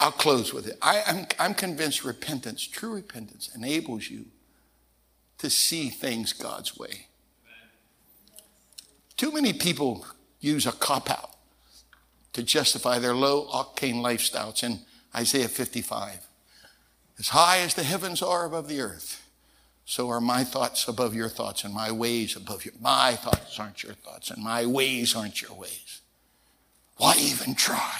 [0.00, 0.78] I'll close with it.
[0.80, 4.24] I, am I'm, I'm convinced repentance, true repentance, enables you
[5.38, 7.08] to see things God's way.
[9.18, 10.06] Too many people
[10.40, 11.30] use a cop out
[12.32, 14.80] to justify their low octane lifestyles in
[15.14, 16.26] Isaiah 55.
[17.18, 19.22] As high as the heavens are above the earth,
[19.84, 22.74] so are my thoughts above your thoughts and my ways above your.
[22.80, 26.00] My thoughts aren't your thoughts and my ways aren't your ways.
[26.96, 27.98] Why even try?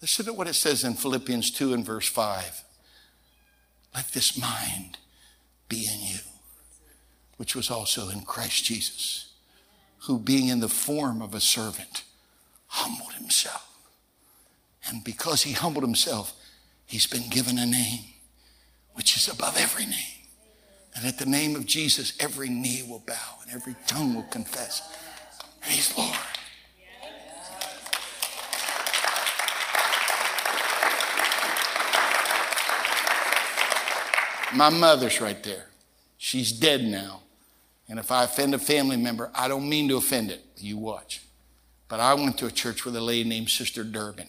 [0.00, 2.62] Listen to what it says in Philippians 2 and verse 5.
[3.94, 4.98] Let this mind
[5.68, 6.18] be in you,
[7.38, 9.32] which was also in Christ Jesus,
[10.00, 12.04] who being in the form of a servant,
[12.66, 13.62] humbled himself.
[14.88, 16.34] And because he humbled himself,
[16.86, 18.00] he's been given a name
[18.94, 20.16] which is above every name.
[20.94, 24.82] And at the name of Jesus, every knee will bow and every tongue will confess.
[25.64, 26.16] He's Lord.
[34.54, 35.66] My mother's right there.
[36.16, 37.20] She's dead now.
[37.88, 40.42] And if I offend a family member, I don't mean to offend it.
[40.56, 41.22] You watch.
[41.88, 44.28] But I went to a church with a lady named Sister Durbin.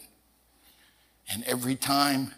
[1.32, 2.34] And every time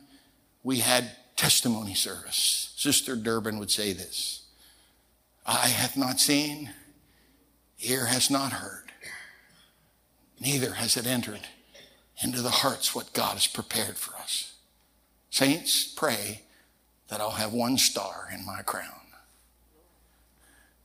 [0.62, 4.42] we had testimony service, Sister Durbin would say this
[5.46, 6.70] Eye hath not seen,
[7.80, 8.92] ear has not heard,
[10.38, 11.46] neither has it entered
[12.22, 14.54] into the hearts what God has prepared for us.
[15.30, 16.42] Saints, pray
[17.08, 19.00] that I'll have one star in my crown.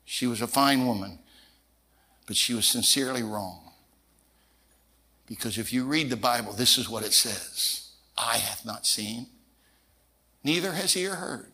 [0.05, 1.19] She was a fine woman,
[2.28, 3.71] but she was sincerely wrong.
[5.28, 9.28] Because if you read the Bible, this is what it says Eye hath not seen,
[10.46, 11.52] neither has ear heard,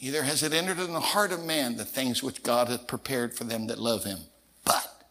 [0.00, 3.34] neither has it entered in the heart of man the things which God hath prepared
[3.34, 4.18] for them that love him.
[4.64, 5.04] But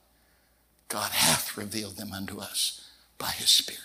[0.88, 3.82] God hath revealed them unto us by his Spirit.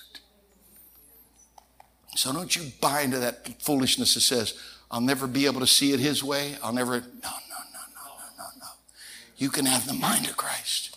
[2.14, 4.54] So don't you buy into that foolishness that says,
[4.90, 6.56] I'll never be able to see it his way.
[6.62, 7.00] I'll never.
[7.00, 8.68] No, no, no, no, no, no.
[9.36, 10.96] You can have the mind of Christ.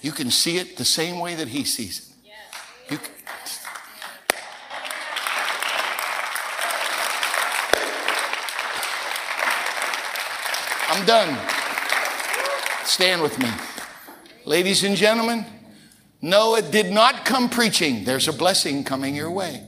[0.00, 2.32] You can see it the same way that he sees it.
[2.90, 3.12] You can,
[10.88, 11.36] I'm done.
[12.84, 13.48] Stand with me.
[14.44, 15.44] Ladies and gentlemen,
[16.22, 18.04] no, it did not come preaching.
[18.04, 19.62] There's a blessing coming your way.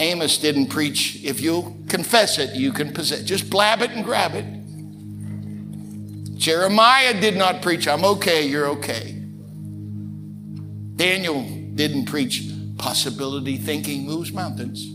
[0.00, 3.22] Amos didn't preach, if you confess it, you can possess.
[3.22, 4.44] Just blab it and grab it.
[6.36, 9.12] Jeremiah did not preach, I'm okay, you're okay.
[10.96, 11.42] Daniel
[11.74, 12.42] didn't preach,
[12.76, 14.93] possibility thinking moves mountains.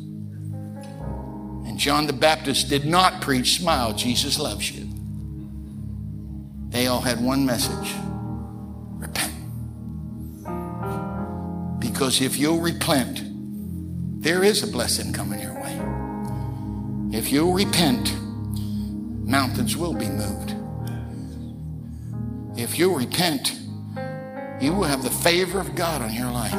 [1.80, 4.86] John the Baptist did not preach, smile, Jesus loves you.
[6.68, 7.94] They all had one message
[8.98, 9.32] repent.
[11.80, 13.22] Because if you'll repent,
[14.22, 17.18] there is a blessing coming your way.
[17.18, 18.14] If you'll repent,
[19.26, 20.54] mountains will be moved.
[22.60, 23.58] If you'll repent,
[24.60, 26.52] you will have the favor of God on your life.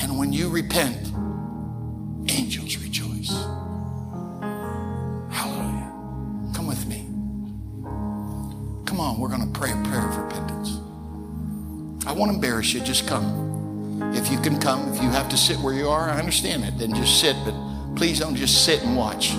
[0.00, 1.10] And when you repent,
[2.30, 2.76] angels
[12.14, 14.12] won't embarrass you, just come.
[14.14, 16.78] If you can come, if you have to sit where you are, I understand it.
[16.78, 17.54] Then just sit, but
[17.96, 19.34] please don't just sit and watch.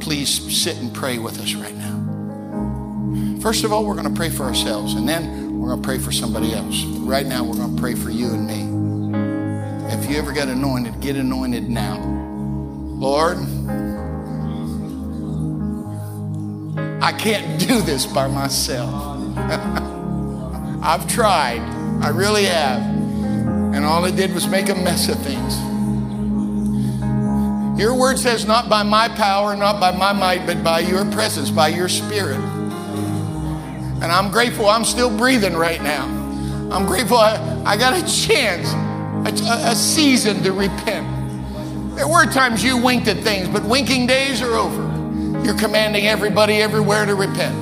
[0.00, 3.38] Please sit and pray with us right now.
[3.40, 5.98] First of all, we're going to pray for ourselves, and then we're going to pray
[5.98, 6.84] for somebody else.
[6.84, 9.92] Right now, we're going to pray for you and me.
[9.94, 11.98] If you ever get anointed, get anointed now.
[11.98, 13.38] Lord,
[17.02, 19.36] I can't do this by myself.
[20.84, 21.81] I've tried.
[22.02, 22.82] I really have.
[22.82, 25.56] And all it did was make a mess of things.
[27.80, 31.50] Your word says, not by my power, not by my might, but by your presence,
[31.50, 32.38] by your spirit.
[34.02, 36.04] And I'm grateful I'm still breathing right now.
[36.72, 38.72] I'm grateful I, I got a chance,
[39.28, 41.06] a, a season to repent.
[41.96, 45.44] There were times you winked at things, but winking days are over.
[45.44, 47.61] You're commanding everybody everywhere to repent.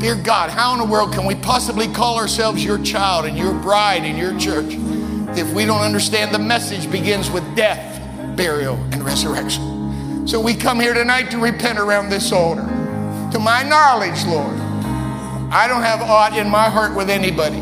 [0.00, 3.54] Dear God, how in the world can we possibly call ourselves your child and your
[3.54, 4.74] bride and your church?
[5.38, 8.00] if we don't understand the message begins with death,
[8.36, 10.26] burial, and resurrection.
[10.26, 12.62] So we come here tonight to repent around this altar.
[13.32, 14.56] To my knowledge, Lord,
[15.52, 17.60] I don't have aught in my heart with anybody.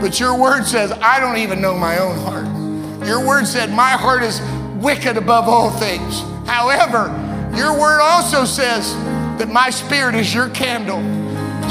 [0.00, 3.06] But your word says, I don't even know my own heart.
[3.06, 4.40] Your word said, My heart is
[4.82, 6.20] wicked above all things.
[6.46, 7.08] However,
[7.56, 8.94] your word also says
[9.38, 11.00] that my spirit is your candle.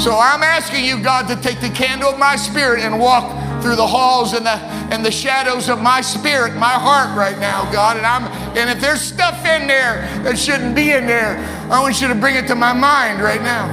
[0.02, 3.76] So I'm asking you, God, to take the candle of my spirit and walk through
[3.76, 4.58] the halls and the
[4.90, 7.96] and the shadows of my spirit, my heart right now, God.
[7.96, 8.24] And I'm
[8.58, 11.38] and if there's stuff in there that shouldn't be in there,
[11.70, 13.68] I want you to bring it to my mind right now.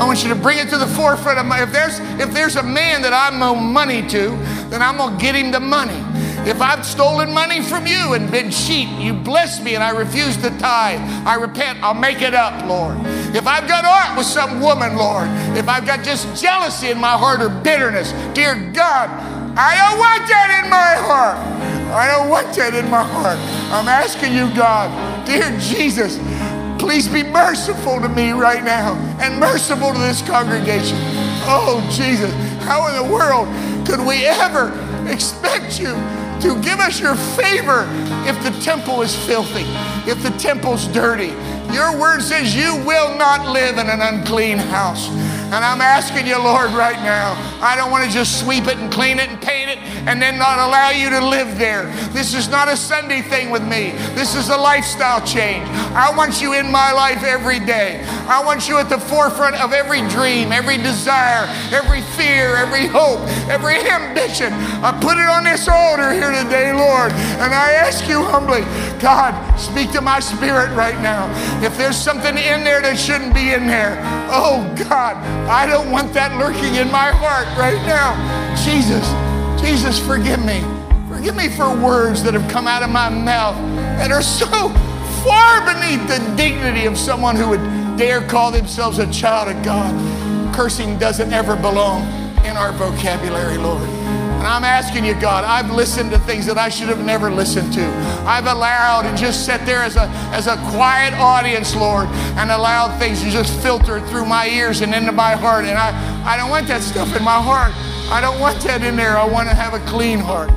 [0.00, 2.56] I want you to bring it to the forefront of my if there's if there's
[2.56, 4.30] a man that I owe money to,
[4.70, 6.05] then I'm gonna get him the money.
[6.46, 10.36] If I've stolen money from you and been cheat, you bless me and I refuse
[10.36, 11.00] to tithe.
[11.26, 11.82] I repent.
[11.82, 12.96] I'll make it up, Lord.
[13.34, 15.26] If I've got art with some woman, Lord,
[15.58, 19.10] if I've got just jealousy in my heart or bitterness, dear God,
[19.58, 21.36] I don't want that in my heart.
[21.92, 23.38] I don't want that in my heart.
[23.74, 26.16] I'm asking you, God, dear Jesus,
[26.78, 30.98] please be merciful to me right now and merciful to this congregation.
[31.48, 32.32] Oh, Jesus,
[32.62, 33.48] how in the world
[33.84, 34.70] could we ever
[35.10, 35.96] expect you
[36.40, 37.86] to give us your favor
[38.26, 39.64] if the temple is filthy,
[40.10, 41.32] if the temple's dirty.
[41.72, 45.08] Your word says you will not live in an unclean house.
[45.46, 48.90] And I'm asking you, Lord, right now, I don't want to just sweep it and
[48.92, 51.86] clean it and paint it and then not allow you to live there.
[52.10, 53.92] This is not a Sunday thing with me.
[54.14, 55.68] This is a lifestyle change.
[55.94, 58.02] I want you in my life every day.
[58.26, 63.20] I want you at the forefront of every dream, every desire, every fear, every hope,
[63.48, 64.52] every ambition.
[64.82, 67.12] I put it on this altar here today, Lord.
[67.38, 68.62] And I ask you humbly,
[69.00, 71.30] God, speak to my spirit right now.
[71.64, 73.98] If there's something in there that shouldn't be in there,
[74.30, 75.16] oh God,
[75.48, 78.14] I don't want that lurking in my heart right now.
[78.64, 79.06] Jesus,
[79.60, 80.60] Jesus, forgive me.
[81.08, 83.56] Forgive me for words that have come out of my mouth
[83.98, 84.46] that are so
[85.24, 87.62] far beneath the dignity of someone who would
[87.96, 89.94] dare call themselves a child of God.
[90.54, 92.02] Cursing doesn't ever belong
[92.44, 93.95] in our vocabulary, Lord.
[94.46, 97.72] And I'm asking you, God, I've listened to things that I should have never listened
[97.72, 97.84] to.
[98.24, 102.06] I've allowed and just sat there as a, as a quiet audience, Lord,
[102.38, 105.64] and allowed things to just filter through my ears and into my heart.
[105.64, 105.90] And I,
[106.24, 107.72] I don't want that stuff in my heart.
[108.08, 109.18] I don't want that in there.
[109.18, 110.50] I want to have a clean heart.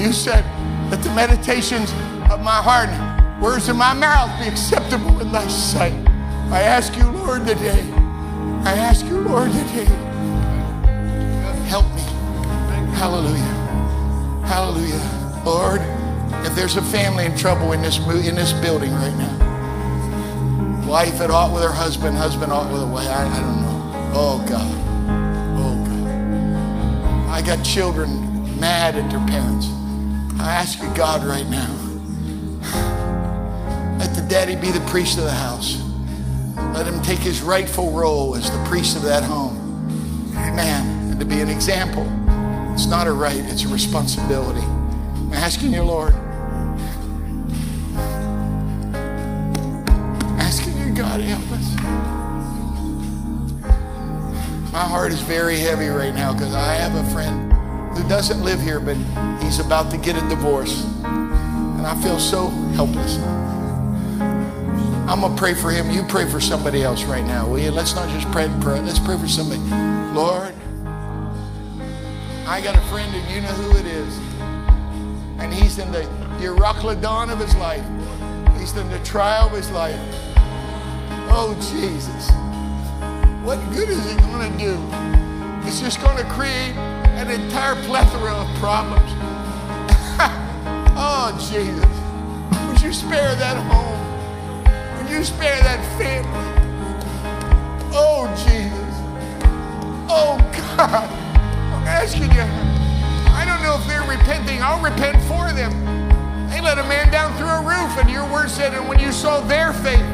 [0.00, 0.42] You said
[0.90, 1.92] that the meditations
[2.32, 2.90] of my heart,
[3.40, 5.94] words of my mouth be acceptable in thy sight.
[6.50, 7.88] I ask you, Lord, today.
[8.64, 9.84] I ask you, Lord, today.
[11.68, 12.17] Help me.
[12.98, 13.54] Hallelujah.
[14.44, 15.42] Hallelujah.
[15.46, 15.80] Lord,
[16.44, 21.30] if there's a family in trouble in this in this building right now, wife at
[21.30, 24.12] aught with her husband, husband aught with a wife, I, I don't know.
[24.14, 24.74] Oh God.
[25.60, 27.28] Oh God.
[27.30, 29.68] I got children mad at their parents.
[30.40, 31.72] I ask you, God, right now,
[34.00, 35.80] let the daddy be the priest of the house.
[36.74, 39.56] Let him take his rightful role as the priest of that home.
[40.36, 41.12] Amen.
[41.12, 42.17] And to be an example
[42.78, 44.60] it's not a right, it's a responsibility.
[44.60, 46.14] I'm asking you, Lord.
[50.38, 51.74] Asking you, God, help us.
[54.72, 57.52] My heart is very heavy right now because I have a friend
[57.98, 58.96] who doesn't live here, but
[59.42, 60.84] he's about to get a divorce.
[61.02, 63.18] And I feel so helpless.
[65.08, 65.90] I'm to pray for him.
[65.90, 67.72] You pray for somebody else right now, will you?
[67.72, 68.78] Let's not just pray, pray.
[68.80, 69.60] Let's pray for somebody.
[70.14, 70.47] Lord,
[72.48, 74.16] I got a friend and you know who it is.
[75.38, 76.04] And he's in the
[76.40, 77.84] Euroclydon of his life.
[78.58, 80.00] He's in the trial of his life.
[81.30, 82.30] Oh, Jesus.
[83.44, 85.68] What good is it going to do?
[85.68, 86.72] It's just going to create
[87.20, 89.12] an entire plethora of problems.
[90.96, 92.66] oh, Jesus.
[92.66, 95.02] Would you spare that home?
[95.02, 96.32] Would you spare that family?
[97.92, 98.94] Oh, Jesus.
[100.08, 100.38] Oh,
[100.78, 101.17] God
[101.98, 102.46] asking you.
[103.34, 104.62] I don't know if they're repenting.
[104.62, 105.74] I'll repent for them.
[106.48, 109.10] They let a man down through a roof, and your word said, and when you
[109.10, 110.06] saw their faith,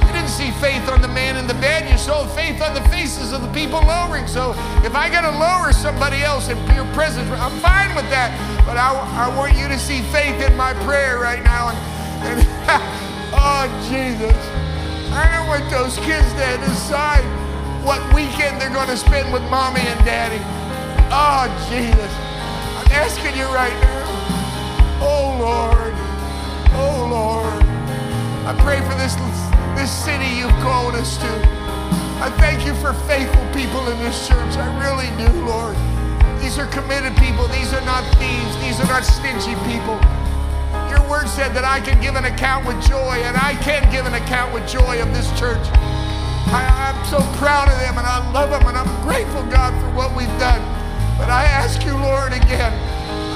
[0.00, 1.84] you didn't see faith on the man in the bed.
[1.90, 4.26] You saw faith on the faces of the people lowering.
[4.26, 4.52] So
[4.84, 8.32] if I got to lower somebody else in your presence, I'm fine with that.
[8.64, 11.68] But I, I want you to see faith in my prayer right now.
[11.68, 11.78] And,
[12.24, 12.40] and
[13.36, 14.36] oh, Jesus.
[15.12, 17.24] I don't want those kids to decide
[17.84, 20.61] what weekend they're going to spend with mommy and daddy.
[21.14, 22.12] Oh, Jesus.
[22.80, 24.08] I'm asking you right now.
[25.04, 25.92] Oh, Lord.
[26.72, 27.60] Oh, Lord.
[28.48, 29.12] I pray for this,
[29.76, 31.28] this city you've called us to.
[32.24, 34.56] I thank you for faithful people in this church.
[34.56, 35.76] I really do, Lord.
[36.40, 37.44] These are committed people.
[37.52, 38.56] These are not thieves.
[38.64, 40.00] These are not stingy people.
[40.88, 44.08] Your word said that I can give an account with joy, and I can give
[44.08, 45.60] an account with joy of this church.
[46.56, 49.92] I, am so proud of them, and I love them, and I'm grateful, God, for
[49.92, 50.71] what we've done.
[51.18, 52.72] But I ask you, Lord, again,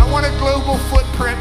[0.00, 1.38] I want a global footprint.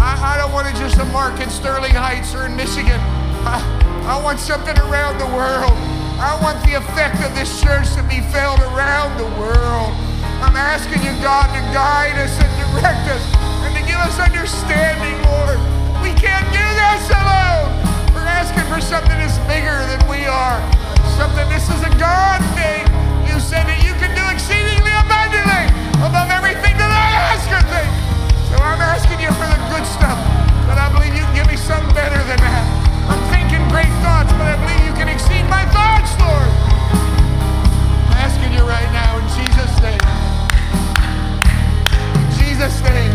[0.00, 3.00] I, I don't want it just a mark in Sterling Heights or in Michigan.
[3.48, 3.60] I,
[4.04, 5.72] I want something around the world.
[6.20, 9.96] I want the effect of this church to be felt around the world.
[10.44, 13.24] I'm asking you, God, to guide us and direct us
[13.64, 15.56] and to give us understanding, Lord.
[16.04, 17.72] We can't do this alone.
[18.12, 20.60] We're asking for something that's bigger than we are.
[21.16, 22.84] Something, this is a God thing.
[23.24, 24.83] You said that you can do exceedingly
[25.34, 25.66] abundantly
[26.06, 27.90] above everything that I ask or think.
[28.50, 30.18] So I'm asking you for the good stuff,
[30.68, 32.64] but I believe you can give me something better than that.
[33.10, 36.50] I'm thinking great thoughts, but I believe you can exceed my thoughts, Lord.
[38.10, 40.04] I'm asking you right now in Jesus' name.
[42.14, 43.14] In Jesus' name.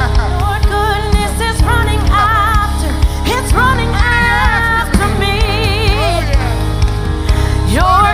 [0.40, 2.92] Your goodness is running after.
[3.28, 5.36] It's running, oh, after, me.
[6.00, 6.20] Oh,
[8.04, 8.09] me.